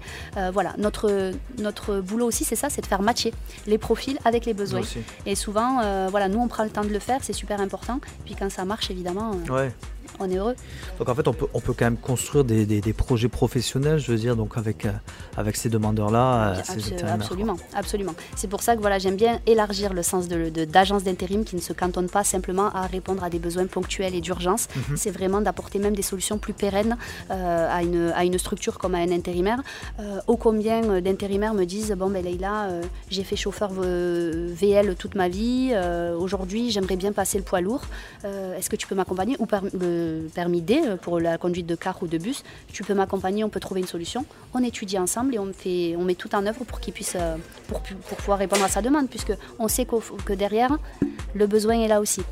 [0.52, 3.32] voilà, notre, notre boulot aussi c'est ça, c'est de faire matcher
[3.66, 4.82] les profils avec les besoins.
[5.24, 8.00] Et souvent, voilà, nous on prend le temps de le faire, c'est super important.
[8.24, 9.32] Puis quand ça marche évidemment.
[9.48, 9.72] Ouais
[10.18, 10.54] on est heureux.
[10.98, 14.10] Donc en fait, on peut, on peut quand même construire des, des, projets professionnels, je
[14.10, 14.92] veux dire, donc avec, euh,
[15.36, 16.54] avec ces demandeurs-là.
[16.56, 18.14] Euh, absolument, absolument.
[18.34, 21.60] C'est pour ça que voilà, j'aime bien élargir le sens d'agence de, d'intérim qui ne
[21.60, 24.68] se cantonne pas simplement à répondre à des besoins ponctuels et d'urgence.
[24.74, 24.96] Mhm.
[24.96, 26.96] C'est vraiment d'apporter même des solutions plus pérennes
[27.30, 29.62] euh, à, une, à une structure comme à un intérimaire.
[30.26, 32.68] ô combien d'intérimaires me disent Bon, ben Leïla,
[33.10, 35.74] j'ai fait chauffeur VL toute ma vie.
[36.18, 37.82] Aujourd'hui, j'aimerais bien passer le poids lourd.
[38.24, 39.95] Est-ce que tu peux m'accompagner Ou par, le,
[40.34, 43.48] permis D euh, pour la conduite de car ou de bus, tu peux m'accompagner, on
[43.48, 44.24] peut trouver une solution.
[44.54, 47.36] On étudie ensemble et on, met tout en œuvre pour qu'il puisse, euh,
[47.68, 50.78] pour, pour, pouvoir répondre à sa demande, puisque on sait que derrière,
[51.34, 52.22] le besoin est là aussi.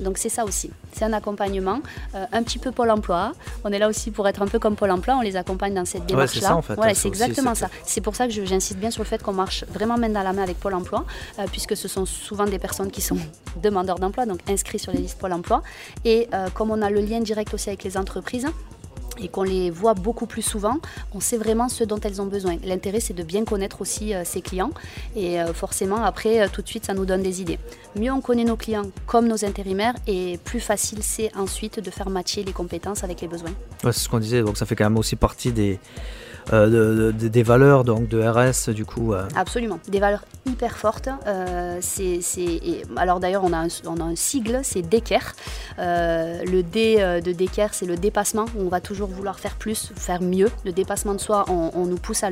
[0.00, 0.70] Donc c'est ça aussi.
[0.92, 1.80] C'est un accompagnement,
[2.14, 3.32] euh, un petit peu Pôle Emploi.
[3.64, 5.16] On est là aussi pour être un peu comme Pôle Emploi.
[5.16, 6.60] On les accompagne dans cette démarche-là.
[6.78, 7.68] Ouais, c'est exactement ça.
[7.84, 10.32] C'est pour ça que j'insiste bien sur le fait qu'on marche vraiment main dans la
[10.32, 11.04] main avec Pôle Emploi,
[11.50, 13.18] puisque ce sont souvent des personnes qui sont
[13.62, 15.62] demandeurs d'emploi, donc inscrits sur les listes Pôle Emploi.
[16.04, 18.46] Et comme on a le lien direct aussi avec les entreprises,
[19.18, 20.78] et qu'on les voit beaucoup plus souvent,
[21.14, 22.56] on sait vraiment ce dont elles ont besoin.
[22.64, 24.70] L'intérêt, c'est de bien connaître aussi euh, ses clients
[25.16, 27.58] et euh, forcément, après, euh, tout de suite, ça nous donne des idées.
[27.96, 32.10] Mieux on connaît nos clients comme nos intérimaires et plus facile c'est ensuite de faire
[32.10, 33.52] matcher les compétences avec les besoins.
[33.82, 35.78] c'est ce qu'on disait, donc ça fait quand même aussi partie des,
[36.52, 39.12] euh, des valeurs donc de RS du coup.
[39.12, 39.26] Euh.
[39.36, 41.08] Absolument, des valeurs hyper fortes.
[41.26, 41.80] Euh,
[42.96, 45.34] alors d'ailleurs on a un, on a sigle, c'est DECER.
[45.78, 48.44] le D de DECER c'est le dépassement.
[48.58, 50.50] On va toujours vouloir faire plus, faire mieux.
[50.64, 52.30] Le dépassement de soi, on, nous pousse à,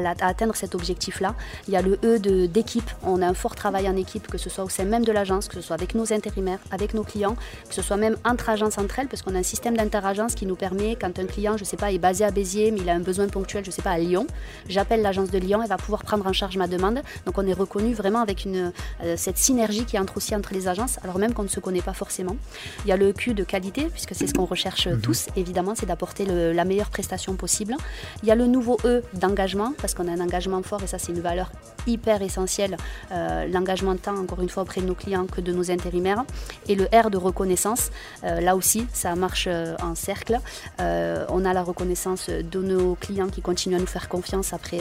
[0.00, 1.34] atteindre cet objectif-là.
[1.68, 2.90] Il y a le E d'équipe.
[3.02, 5.48] On a un fort travail en équipe, que ce soit au sein même de l'agence,
[5.48, 7.36] que ce soit avec nos intérimaires, avec nos clients,
[7.68, 10.46] que ce soit même entre agences entre elles, parce qu'on a un système d'interagence qui
[10.46, 12.94] nous permet, quand un client, je sais pas, est basé à Béziers Mais il a
[12.94, 14.26] un besoin ponctuel, je ne sais pas, à Lyon.
[14.68, 17.02] J'appelle l'agence de Lyon, elle va pouvoir prendre en charge ma demande.
[17.24, 18.72] Donc on est reconnu vraiment avec une,
[19.16, 21.92] cette synergie qui entre aussi entre les agences, alors même qu'on ne se connaît pas
[21.92, 22.36] forcément.
[22.84, 25.00] Il y a le Q de qualité, puisque c'est ce qu'on recherche mhm.
[25.00, 27.76] tous, évidemment, c'est d'apporter la meilleure prestation possible.
[28.22, 30.98] Il y a le nouveau E d'engagement, parce qu'on a un engagement fort et ça
[30.98, 31.50] c'est une valeur
[31.86, 32.76] hyper essentielle,
[33.12, 36.24] euh, l'engagement de temps, encore une fois, auprès de nos clients que de nos intérimaires.
[36.68, 37.90] Et le R de reconnaissance,
[38.24, 40.38] euh, là aussi, ça marche euh, en cercle.
[40.78, 44.80] on a la reconnaissance de nos clients qui continuent à nous faire confiance après,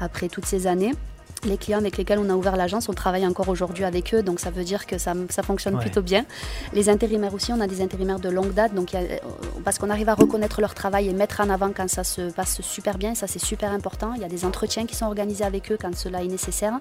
[0.00, 0.94] après toutes ces années
[1.44, 4.40] les clients avec lesquels on a ouvert l'agence, on travaille encore aujourd'hui avec eux, donc
[4.40, 6.24] ça veut dire que ça, fonctionne plutôt bien.
[6.72, 9.16] Les intérimaires aussi, on a des intérimaires de longue date, donc euh,
[9.64, 12.60] parce qu'on arrive à reconnaître leur travail et mettre en avant quand ça se passe
[12.60, 14.12] super bien, ça c'est super important.
[14.14, 16.74] Il y a des entretiens qui sont organisés avec eux quand cela est nécessaire.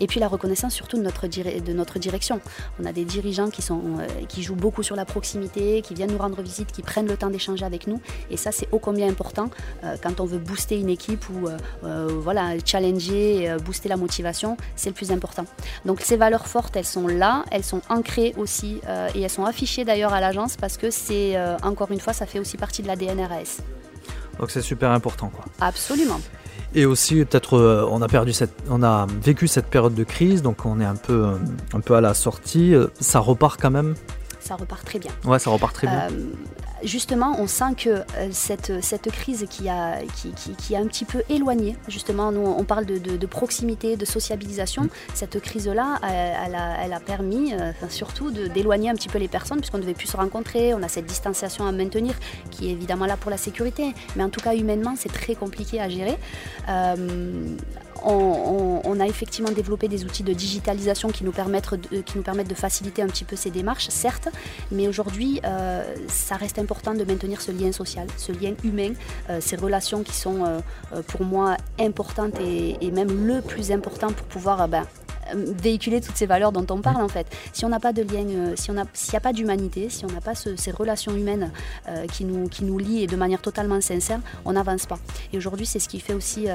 [0.00, 2.40] Et puis la reconnaissance surtout de notre, de notre direction.
[2.80, 6.12] On a des dirigeants qui, sont, euh, qui jouent beaucoup sur la proximité, qui viennent
[6.12, 8.00] nous rendre visite, qui prennent le temps d'échanger avec nous.
[8.30, 9.50] Et ça c'est ô combien important
[9.84, 11.48] euh, quand on veut booster une équipe ou
[11.82, 15.44] voilà, challenger, booster la motivation, c'est le plus important.
[15.84, 19.44] Donc ces valeurs fortes, elles sont là, elles sont ancrées aussi euh, et elles sont
[19.44, 22.82] affichées d'ailleurs à l'agence parce que c'est, euh, encore une fois, ça fait aussi partie
[22.82, 23.60] de la DNRS.
[24.38, 25.44] Donc c'est super important quoi.
[25.60, 26.20] Absolument.
[26.74, 30.42] Et aussi peut-être euh, on a perdu cette, on a vécu cette période de crise,
[30.42, 31.38] donc on est un peu,
[31.72, 32.74] un peu à la sortie.
[33.00, 33.94] Ça repart quand même?
[34.46, 35.10] Ça repart très bien.
[35.24, 36.08] Ouais, ça repart très bien.
[36.08, 36.30] Euh,
[36.86, 41.04] justement, on sent que euh, cette, cette crise qui a, qui, qui, a un petit
[41.04, 44.88] peu éloigné, justement, nous on parle de, de, proximité, de sociabilisation, mm.
[45.14, 49.58] cette crise-là, elle, a, elle a permis euh, surtout d'éloigner un petit peu les personnes,
[49.58, 52.14] puisqu'on ne devait plus se rencontrer, on a cette distanciation à maintenir,
[52.50, 55.80] qui est évidemment là pour la sécurité, mais en tout cas humainement, c'est très compliqué
[55.80, 56.16] à gérer
[58.06, 62.48] on, a effectivement développé des outils de digitalisation qui nous, permettent de, qui nous permettent
[62.48, 64.28] de faciliter un petit peu ces démarches, certes,
[64.70, 68.92] mais aujourd'hui, euh, ça reste important de maintenir ce lien social, ce lien humain,
[69.28, 74.26] euh, ces relations qui sont euh, pour moi importantes et, même le plus important pour
[74.26, 77.26] pouvoir ben, euh, véhiculer toutes ces valeurs dont on parle en fait.
[77.52, 80.08] Si on n'a pas de lien, euh, si on n'y a pas d'humanité, si on
[80.08, 81.50] n'a pas ces relations humaines
[81.88, 84.98] euh, qui, nous, qui nous lient et de manière totalement sincère, on n'avance pas.
[85.32, 86.46] Et aujourd'hui, c'est ce qui fait aussi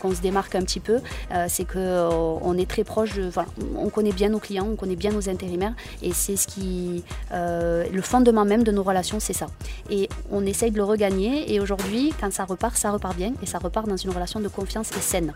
[0.00, 1.00] qu'on se démarque un petit peu,
[1.48, 3.30] c'est qu'on est très proche, de,
[3.76, 8.00] on connaît bien nos clients, on connaît bien nos intérimaires, et c'est ce qui, le
[8.02, 9.46] fondement même de nos relations, c'est ça.
[9.90, 13.46] Et on essaye de le regagner, et aujourd'hui, quand ça repart, ça repart bien, et
[13.46, 15.32] ça repart dans une relation de confiance et saine.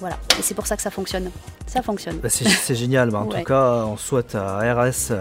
[0.00, 1.30] Voilà, et c'est pour ça que ça fonctionne.
[1.66, 2.18] Ça fonctionne.
[2.18, 5.12] Bah, c'est génial, bah, en tout cas, on souhaite à RS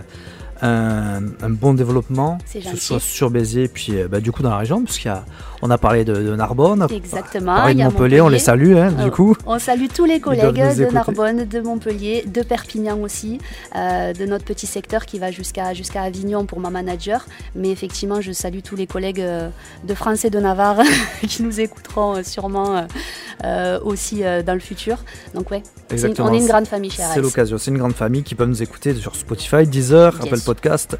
[0.61, 4.49] un, bon développement, que ce soit sur Béziers et puis euh, bah, du coup dans
[4.49, 5.13] la région, parce qu'il
[5.61, 9.11] on a parlé de, Narbonne, Exactement, parlé de Montpellier, on les salue hein, du oh,
[9.11, 9.35] coup.
[9.45, 13.39] On salue tous les collègues de Narbonne, de Montpellier, de Perpignan aussi,
[13.75, 17.25] euh, de notre petit secteur qui va jusqu'à jusqu'à Avignon pour ma manager.
[17.55, 19.49] Mais effectivement, je salue tous les collègues euh,
[19.83, 20.81] de France et de Navarre
[21.27, 22.87] qui nous écouteront sûrement
[23.83, 24.97] aussi dans le futur.
[25.33, 25.63] Donc ouais,
[26.19, 28.61] on est une grande famille chez C'est l'occasion, c'est une grande famille qui peut nous
[28.61, 30.97] écouter sur Spotify, Deezer, Apple Podcast,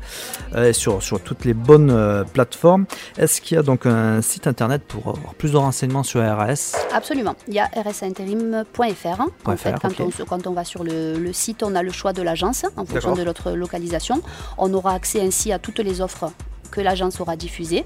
[0.56, 2.86] euh, et sur, sur toutes les bonnes euh, plateformes.
[3.17, 6.76] Est-ce qu'il y a donc un site internet pour avoir plus de renseignements sur RAS
[6.93, 7.36] Absolument.
[7.47, 9.21] Il y a rsintérim.fr.
[9.45, 12.13] En fait, quand, on, quand, on, va sur le, le, site, on a le choix
[12.13, 14.21] de l'agence en fonction de notre localisation.
[14.58, 16.32] On aura accès ainsi à toutes les offres
[16.71, 17.86] que l'agence aura diffusé.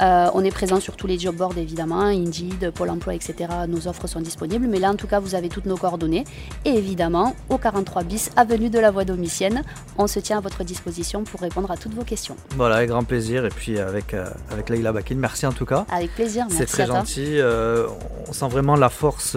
[0.00, 3.50] Euh, on est présent sur tous les job boards évidemment, Indeed, Pôle emploi, etc.
[3.68, 6.24] Nos offres sont disponibles, mais là en tout cas vous avez toutes nos coordonnées.
[6.64, 9.62] Et évidemment, au 43 bis, avenue de la Voie Domicienne,
[9.96, 12.36] on se tient à votre disposition pour répondre à toutes vos questions.
[12.56, 13.44] Voilà, avec grand plaisir.
[13.44, 15.86] Et puis avec, euh, avec Bakin, merci en tout cas.
[15.90, 16.58] Avec plaisir, merci.
[16.58, 17.38] C'est très gentil.
[17.38, 17.86] Euh,
[18.28, 19.36] on sent vraiment la force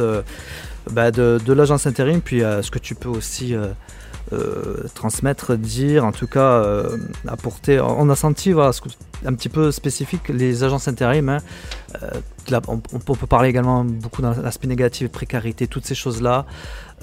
[0.90, 3.68] bah, de, de l'agence intérim, puis ce que tu peux aussi euh,
[4.94, 7.80] transmettre, dire, en tout cas euh, apporter.
[7.80, 11.30] On a senti un petit peu spécifique les agences intérim.
[11.30, 11.40] Hein,
[12.04, 16.46] euh, on, peut parler également beaucoup dans l'aspect négatif, précarité, toutes ces choses-là.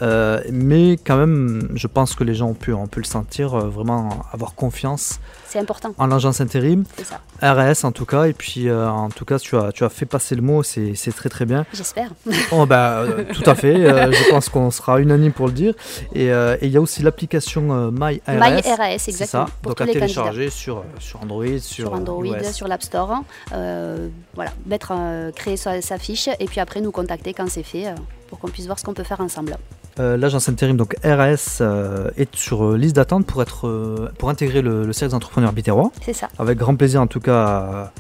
[0.03, 3.55] Euh, mais quand même, je pense que les gens ont pu, on peut le sentir,
[3.55, 5.21] euh, vraiment avoir confiance.
[5.47, 5.95] C'est important.
[5.99, 6.85] En l'agence intérim.
[7.03, 7.21] Ça.
[7.43, 8.25] RS en tout cas.
[8.25, 10.95] Et puis, euh, en tout cas, tu as, tu as fait passer le mot, c'est
[11.17, 11.65] très très bien.
[11.73, 12.11] J'espère.
[12.51, 13.75] Oh, bah, tout à fait.
[13.77, 15.75] je pense qu'on sera unanime pour le dire.
[16.15, 16.27] Et
[16.63, 18.21] il y a aussi l'application MyRS.
[18.27, 19.47] MyRS, exactement.
[19.47, 19.53] Ça.
[19.63, 23.23] Donc à télécharger sur, sur Android, sur, sur Android, sur l'App Store.
[23.51, 27.95] voilà, mettre, créer sa, sa, fiche et puis après nous contacter quand c'est fait
[28.29, 29.57] pour qu'on puisse voir ce qu'on peut faire ensemble.
[29.99, 34.63] Euh, l'agence intérim, donc RAS, euh, est sur euh, liste d'attente pour, être, pour intégrer
[34.63, 35.91] le, le cercle d'entrepreneurs bitérois.
[36.03, 36.29] C'est ça.
[36.39, 37.91] Avec grand plaisir, en tout cas,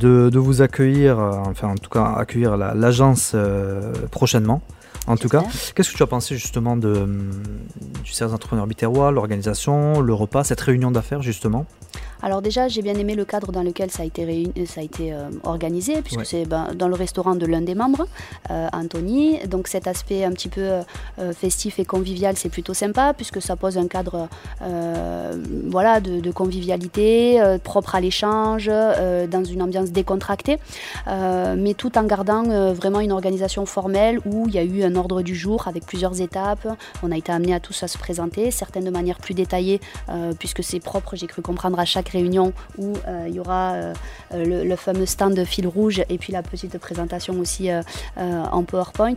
[0.00, 3.36] de, de vous accueillir, enfin, en tout cas, accueillir l'agence
[4.10, 4.60] prochainement.
[5.06, 5.44] En tout cas,
[5.76, 7.06] qu'est-ce que tu as pensé justement de,
[8.02, 11.64] du cercle d'entrepreneurs bitérois, l'organisation, le repas, cette réunion d'affaires justement?
[12.22, 14.84] Alors déjà, j'ai bien aimé le cadre dans lequel ça a été, réuni, ça a
[14.84, 18.06] été euh, organisé, puisque c'est ben, dans le restaurant de l'un des membres,
[18.50, 19.38] euh, Anthony.
[19.46, 20.60] Donc cet aspect un petit peu
[21.18, 24.28] euh, festif et convivial, c'est plutôt sympa, puisque ça pose un cadre
[25.66, 30.58] voilà, de, convivialité, propre à l'échange, dans une ambiance décontractée,
[31.06, 35.22] mais tout en gardant vraiment une organisation formelle où il y a eu un ordre
[35.22, 36.66] du jour avec plusieurs étapes.
[37.02, 39.80] On a été amené à tous à se présenter, certaines de manière plus détaillée,
[40.38, 43.94] puisque c'est propre, j'ai cru comprendre, à chaque réunion où euh, il y aura euh,
[44.32, 47.82] le, fameux stand de fil rouge et puis la petite présentation aussi euh,
[48.16, 49.16] en PowerPoint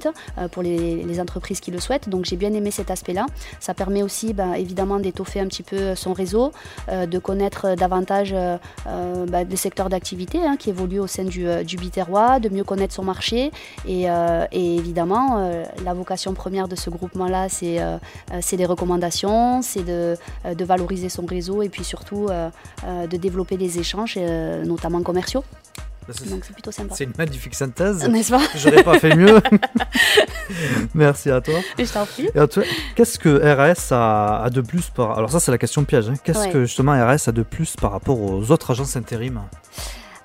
[0.52, 2.08] pour les, entreprises qui le souhaitent.
[2.08, 3.26] Donc j'ai bien aimé cet aspect-là.
[3.60, 6.54] Ça permet aussi bah, évidemment d'étoffer un petit peu son réseau,
[6.90, 8.34] de connaître davantage
[8.86, 12.94] bah, des secteurs d'activité hein, qui évoluent au sein du, du Biterrois, de mieux connaître
[12.94, 13.52] son marché
[13.86, 14.06] et,
[14.54, 15.52] évidemment
[15.84, 20.18] la vocation première de ce groupement-là c'est des recommandations, c'est de,
[20.64, 22.30] valoriser son réseau et puis surtout
[22.86, 25.44] de développer des échanges, euh, notamment commerciaux.
[26.08, 26.96] Bah, Donc c'est plutôt sympa.
[26.98, 28.08] C'est une magnifique synthèse.
[28.08, 29.40] N'est-ce pas J'aurais pas fait mieux.
[30.96, 31.60] Merci à toi.
[31.78, 32.30] Je t'en prie.
[32.96, 35.18] Qu'est-ce que RS a, de plus par...
[35.18, 36.10] Alors ça c'est la question piège.
[36.10, 36.16] Hein.
[36.24, 39.42] Qu'est-ce que justement RS a de plus par rapport aux autres agences intérim?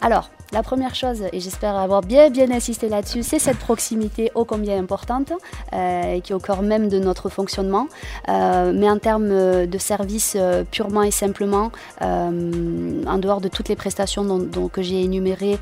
[0.00, 4.78] Alors, la première chose, et j'espère avoir bien insisté là-dessus, c'est cette proximité ô combien
[4.78, 5.33] importante,
[5.72, 7.88] euh, qui est au cœur même de notre fonctionnement.
[8.28, 13.76] Euh, mais en termes de services euh, purement et simplement, en dehors de toutes les
[13.76, 15.59] prestations dont, que j'ai énumérées,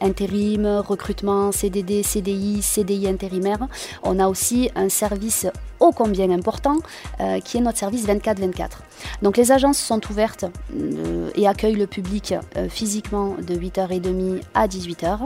[0.00, 3.58] intérim, recrutement, CDD, CDI, CDI intérimaire,
[4.02, 5.46] on a aussi un service
[5.80, 6.76] ô combien important,
[7.44, 8.85] qui est notre service 24-24.
[9.22, 10.44] Donc les agences sont ouvertes
[11.34, 12.34] et accueillent le public
[12.68, 15.18] physiquement de 8h30 à 18h.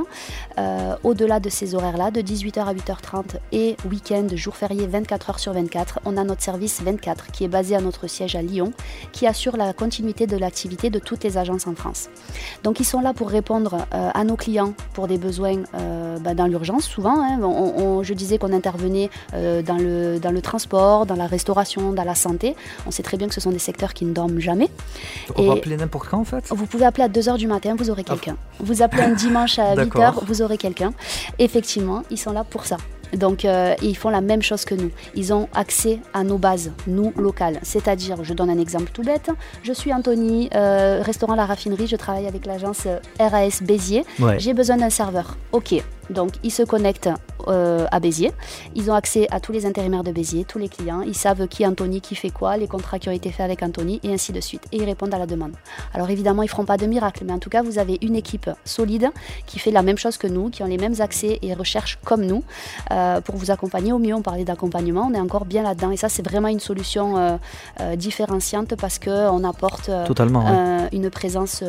[0.58, 5.52] Euh, au-delà de ces horaires-là, de 18h à 8h30 et week-end, jour férié 24h sur
[5.52, 8.72] 24, on a notre service 24 qui est basé à notre siège à Lyon,
[9.12, 12.08] qui assure la continuité de l'activité de toutes les agences en France.
[12.62, 16.34] Donc ils sont là pour répondre euh, à nos clients pour des besoins euh, bah,
[16.34, 17.20] dans l'urgence souvent.
[17.20, 18.02] Hein.
[18.02, 22.56] je disais qu'on intervenait dans, le, dans le transport, dans la restauration, dans la santé.
[22.86, 24.68] On sait très bien que ce sont des secteurs qui ne dorment jamais.
[25.36, 27.90] On peut appeler n'importe quand en fait Vous pouvez appeler à 2h du matin, vous
[27.90, 28.36] aurez quelqu'un.
[28.58, 30.92] Vous appelez un dimanche à 8h, vous aurez quelqu'un.
[31.38, 32.76] Effectivement, ils sont là pour ça.
[33.16, 34.90] Donc euh, ils font la même chose que nous.
[35.14, 37.58] Ils ont accès à nos bases, nous locales.
[37.62, 39.30] C'est-à-dire, je donne un exemple tout bête.
[39.62, 41.86] Je suis Anthony, euh, restaurant La Raffinerie.
[41.86, 44.04] Je travaille avec l'agence euh, RAS Béziers.
[44.38, 45.36] J'ai besoin d'un serveur.
[45.52, 45.82] Ok.
[46.10, 47.10] Donc ils se connectent
[47.46, 48.32] à Béziers.
[48.74, 51.00] Ils ont accès à tous les intérimaires de Béziers, tous les clients.
[51.00, 53.62] Ils savent qui est Anthony, qui fait quoi, les contrats qui ont été faits avec
[53.62, 54.62] Anthony et ainsi de suite.
[54.72, 55.52] Et ils répondent à la demande.
[55.94, 58.14] Alors évidemment, ils ne feront pas de miracle, mais en tout cas, vous avez une
[58.14, 59.10] équipe solide
[59.46, 62.24] qui fait la même chose que nous, qui ont les mêmes accès et recherches comme
[62.24, 62.44] nous.
[62.90, 64.14] Euh, pour vous accompagner au mieux.
[64.14, 65.90] On parlait d'accompagnement, on est encore bien là-dedans.
[65.90, 67.36] Et ça, c'est vraiment une solution euh,
[67.80, 69.90] euh, différenciante parce qu'on apporte
[70.92, 71.62] une présence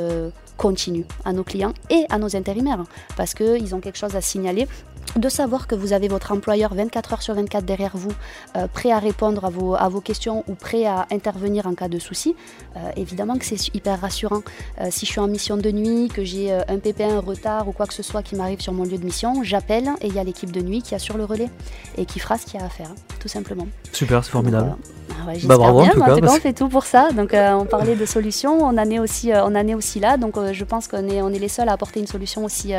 [0.61, 2.83] continue à nos clients et à nos intérimaires
[3.17, 4.67] parce qu'ils ont quelque chose à signaler
[5.15, 8.11] de savoir que vous avez votre employeur 24 heures sur 24 derrière vous,
[8.55, 11.87] euh, prêt à répondre à vos, à vos questions ou prêt à intervenir en cas
[11.87, 12.35] de souci,
[12.77, 14.41] euh, évidemment que c'est hyper rassurant.
[14.79, 17.71] Euh, si je suis en mission de nuit, que j'ai un pépin, un retard ou
[17.71, 20.19] quoi que ce soit qui m'arrive sur mon lieu de mission, j'appelle et il y
[20.19, 21.49] a l'équipe de nuit qui assure le relais
[21.97, 23.67] et qui fera ce qu'il y a à faire, tout simplement.
[23.91, 24.75] Super, c'est formidable.
[25.09, 27.11] Ah bah, bravo, bien, en tout, cas, on fait tout pour ça.
[27.11, 30.17] Donc on parlait de solutions, on en est aussi, on en est aussi là.
[30.17, 32.73] Donc je pense qu'on est, on est les seuls à apporter une solution aussi,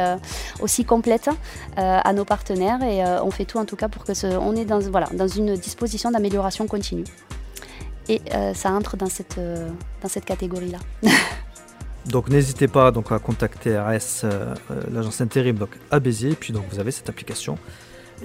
[0.60, 1.28] aussi complète
[1.76, 4.54] à nos partenaires et euh, on fait tout en tout cas pour que ce, on
[4.54, 7.04] est dans, voilà, dans une disposition d'amélioration continue.
[8.08, 9.68] Et euh, ça entre dans cette, euh,
[10.08, 10.78] cette catégorie-là.
[12.06, 14.26] donc n'hésitez pas donc, à contacter RS,
[14.90, 17.58] l'agence intérim donc, à Béziers, et puis donc, vous avez cette application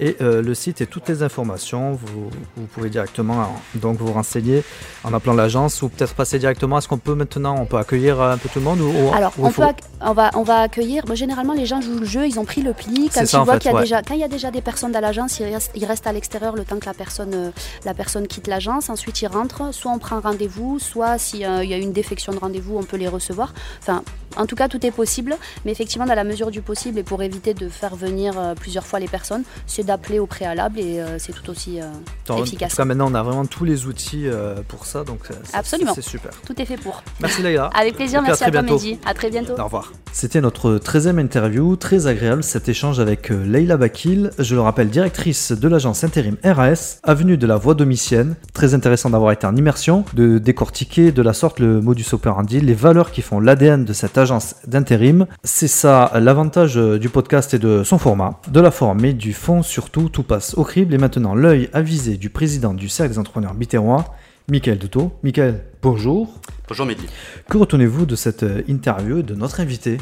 [0.00, 2.30] et euh, le site et toutes les informations, vous,
[2.72, 4.62] pouvez directement donc vous renseigner
[5.04, 6.78] en appelant l'agence ou peut-être passer directement.
[6.78, 9.50] Est-ce qu'on peut maintenant, on peut accueillir un peu tout le monde ou, Alors, on,
[9.50, 9.62] peut
[10.00, 11.04] on, va, on va accueillir.
[11.14, 13.10] généralement, les gens jouent le jeu, ils ont pris le pli.
[13.12, 15.84] Quand, il y a déjà, quand il y a déjà des personnes à l'agence, ils
[15.84, 17.50] restent, à l'extérieur le temps que la personne, euh,
[17.84, 18.90] la personne quitte l'agence.
[18.90, 19.74] Ensuite, ils rentrent.
[19.74, 23.08] Soit on prend rendez-vous, soit s'il y a une défection de rendez-vous, on peut les
[23.08, 23.52] recevoir.
[23.80, 24.02] Enfin,
[24.36, 25.36] en tout cas, tout est possible.
[25.64, 28.86] Mais effectivement, dans la mesure du possible et pour éviter de faire venir euh, plusieurs
[28.86, 32.78] fois les personnes, c'est d'appeler au préalable et euh, c'est tout aussi euh, efficace.
[32.78, 34.26] En maintenant, on a vraiment tous les outils
[34.68, 35.20] pour ça, donc
[35.52, 35.94] Absolument.
[35.94, 36.30] c'est super.
[36.46, 37.02] Tout est fait pour.
[37.20, 37.70] Merci Leïla.
[37.74, 38.98] Avec plaisir, merci à, toi Mehdi.
[39.04, 39.54] À très bientôt.
[39.58, 39.92] Au revoir.
[40.12, 45.52] C'était notre 13e interview, très agréable cet échange avec Leïla Bakil, je le rappelle, directrice
[45.52, 48.34] de l'agence intérim RAS, avenue de la Voie Domicienne.
[48.52, 52.74] Très intéressant d'avoir été en immersion, de décortiquer de la sorte le modus operandi, les
[52.74, 55.26] valeurs qui font l'ADN de cette agence d'intérim.
[55.44, 59.62] C'est ça l'avantage du podcast et de son format, de la forme et du fond
[59.78, 63.54] surtout, tout passe au crible et maintenant l'œil avisé du président du cercle des entrepreneurs
[63.54, 64.12] bitérois
[64.50, 65.12] Michael Duto.
[65.22, 66.40] Michael, bonjour.
[66.66, 67.06] Bonjour Mehdi.
[67.48, 69.98] Que retenez-vous de cette euh, interview de notre invité?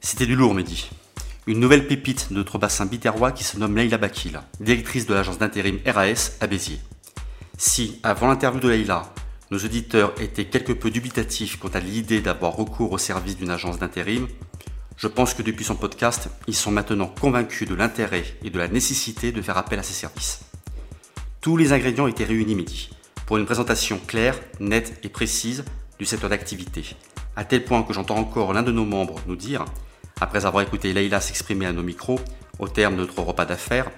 [0.00, 0.88] C'était du lourd Mehdi.
[1.46, 5.36] Une nouvelle pépite de notre bassin biterrois qui se nomme Leïla Bakil, directrice de l'agence
[5.36, 6.80] d'intérim RAS à Béziers.
[7.58, 9.12] Si, avant l'interview de Leïla,
[9.50, 13.78] nos auditeurs étaient quelque peu dubitatifs quant à l'idée d'avoir recours au service d'une agence
[13.78, 14.26] d'intérim,
[14.96, 18.68] je pense que depuis son podcast, ils sont maintenant convaincus de l'intérêt et de la
[18.68, 20.40] nécessité de faire appel à ces services.
[21.42, 22.90] Tous les ingrédients étaient réunis midi
[23.26, 25.64] pour une présentation claire, nette et précise
[25.98, 26.96] du secteur d'activité,
[27.34, 29.64] à tel point que j'entends encore l'un de nos membres nous dire,
[30.20, 32.20] après avoir écouté Leïla s'exprimer à nos micros
[32.58, 33.90] au terme de notre repas d'affaires,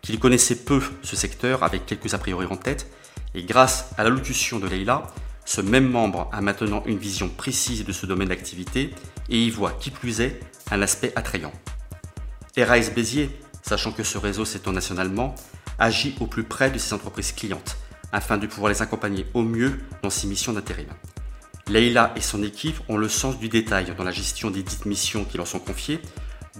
[0.00, 2.88] qu'il connaissait peu ce secteur avec quelques a priori en tête,
[3.34, 5.08] et grâce à l'allocution de Leïla,
[5.44, 8.92] ce même membre a maintenant une vision précise de ce domaine d'activité
[9.28, 11.52] et y voit, qui plus est, un aspect attrayant.
[12.56, 13.30] RAS Béziers,
[13.62, 15.34] sachant que ce réseau s'étend nationalement,
[15.78, 17.76] agit au plus près de ses entreprises clientes
[18.12, 20.88] afin de pouvoir les accompagner au mieux dans ces missions d'intérim.
[21.68, 25.24] Leïla et son équipe ont le sens du détail dans la gestion des dites missions
[25.24, 26.00] qui leur sont confiées,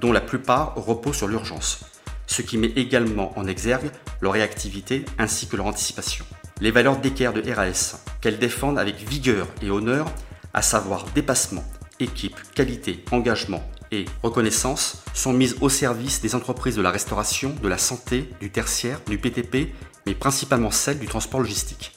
[0.00, 1.84] dont la plupart reposent sur l'urgence,
[2.26, 3.90] ce qui met également en exergue
[4.20, 6.26] leur réactivité ainsi que leur anticipation.
[6.60, 10.06] Les valeurs d'équerre de RAS, qu'elles défendent avec vigueur et honneur,
[10.52, 11.64] à savoir dépassement,
[12.00, 17.68] équipe, qualité, engagement et reconnaissance, sont mises au service des entreprises de la restauration, de
[17.68, 19.72] la santé, du tertiaire, du PTP
[20.06, 21.92] mais principalement celle du transport logistique.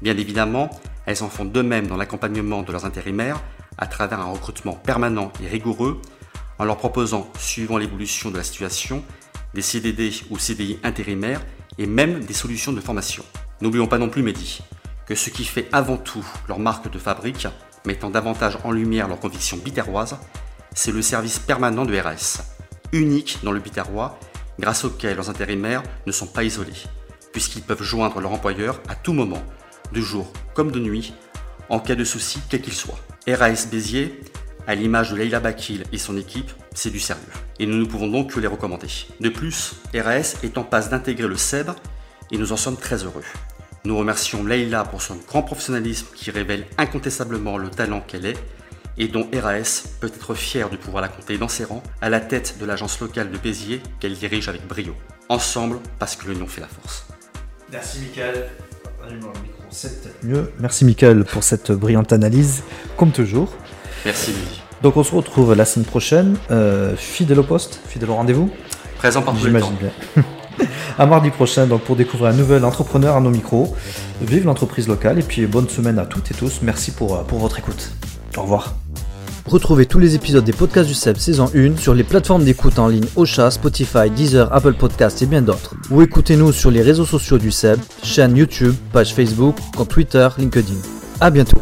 [0.00, 0.70] Bien évidemment,
[1.06, 3.42] elles en font de même dans l'accompagnement de leurs intérimaires
[3.76, 6.00] à travers un recrutement permanent et rigoureux
[6.58, 9.04] en leur proposant, suivant l'évolution de la situation,
[9.54, 11.44] des CDD ou CDI intérimaires
[11.78, 13.24] et même des solutions de formation.
[13.60, 14.60] N'oublions pas non plus Mehdi,
[15.06, 17.48] que ce qui fait avant tout leur marque de fabrique,
[17.86, 20.16] mettant davantage en lumière leurs convictions biterroises,
[20.74, 22.42] c'est le service permanent de RS,
[22.92, 24.18] unique dans le biterrois,
[24.58, 26.84] grâce auquel leurs intérimaires ne sont pas isolés
[27.34, 29.42] puisqu'ils peuvent joindre leur employeur à tout moment,
[29.92, 31.12] de jour comme de nuit,
[31.68, 32.98] en cas de souci quel qu'il soit.
[33.28, 34.20] RAS Béziers,
[34.66, 37.22] à l'image de Leila Bakil et son équipe, c'est du sérieux.
[37.58, 38.86] Et nous ne pouvons donc que les recommander.
[39.20, 41.70] De plus, RAS est en passe d'intégrer le SEB
[42.30, 43.24] et nous en sommes très heureux.
[43.86, 48.38] Nous remercions Leila pour son grand professionnalisme qui révèle incontestablement le talent qu'elle est
[48.96, 52.20] et dont RAS peut être fier de pouvoir la compter dans ses rangs à la
[52.20, 54.94] tête de l'agence locale de Béziers qu'elle dirige avec brio.
[55.28, 57.06] Ensemble, parce que l'union fait la force.
[57.70, 58.48] Merci Michael.
[60.22, 60.50] Mieux.
[60.60, 62.62] Merci Michael pour cette brillante analyse,
[62.96, 63.54] comme toujours.
[64.06, 64.32] Merci
[64.82, 68.50] Donc on se retrouve la semaine prochaine, euh, fidèle au poste, fidèle au rendez-vous.
[68.96, 69.40] Présent par temps.
[69.78, 70.24] bien.
[70.98, 73.74] à mardi prochain donc pour découvrir un nouvel entrepreneur à nos micros.
[74.22, 76.60] Vive l'entreprise locale et puis bonne semaine à toutes et tous.
[76.62, 77.92] Merci pour, euh, pour votre écoute.
[78.36, 78.74] Au revoir.
[79.46, 82.88] Retrouvez tous les épisodes des podcasts du SEB saison 1 sur les plateformes d'écoute en
[82.88, 85.74] ligne Ocha, Spotify, Deezer, Apple Podcasts et bien d'autres.
[85.90, 90.78] Ou écoutez-nous sur les réseaux sociaux du SEB, chaîne YouTube, page Facebook, compte Twitter, LinkedIn.
[91.20, 91.60] A bientôt.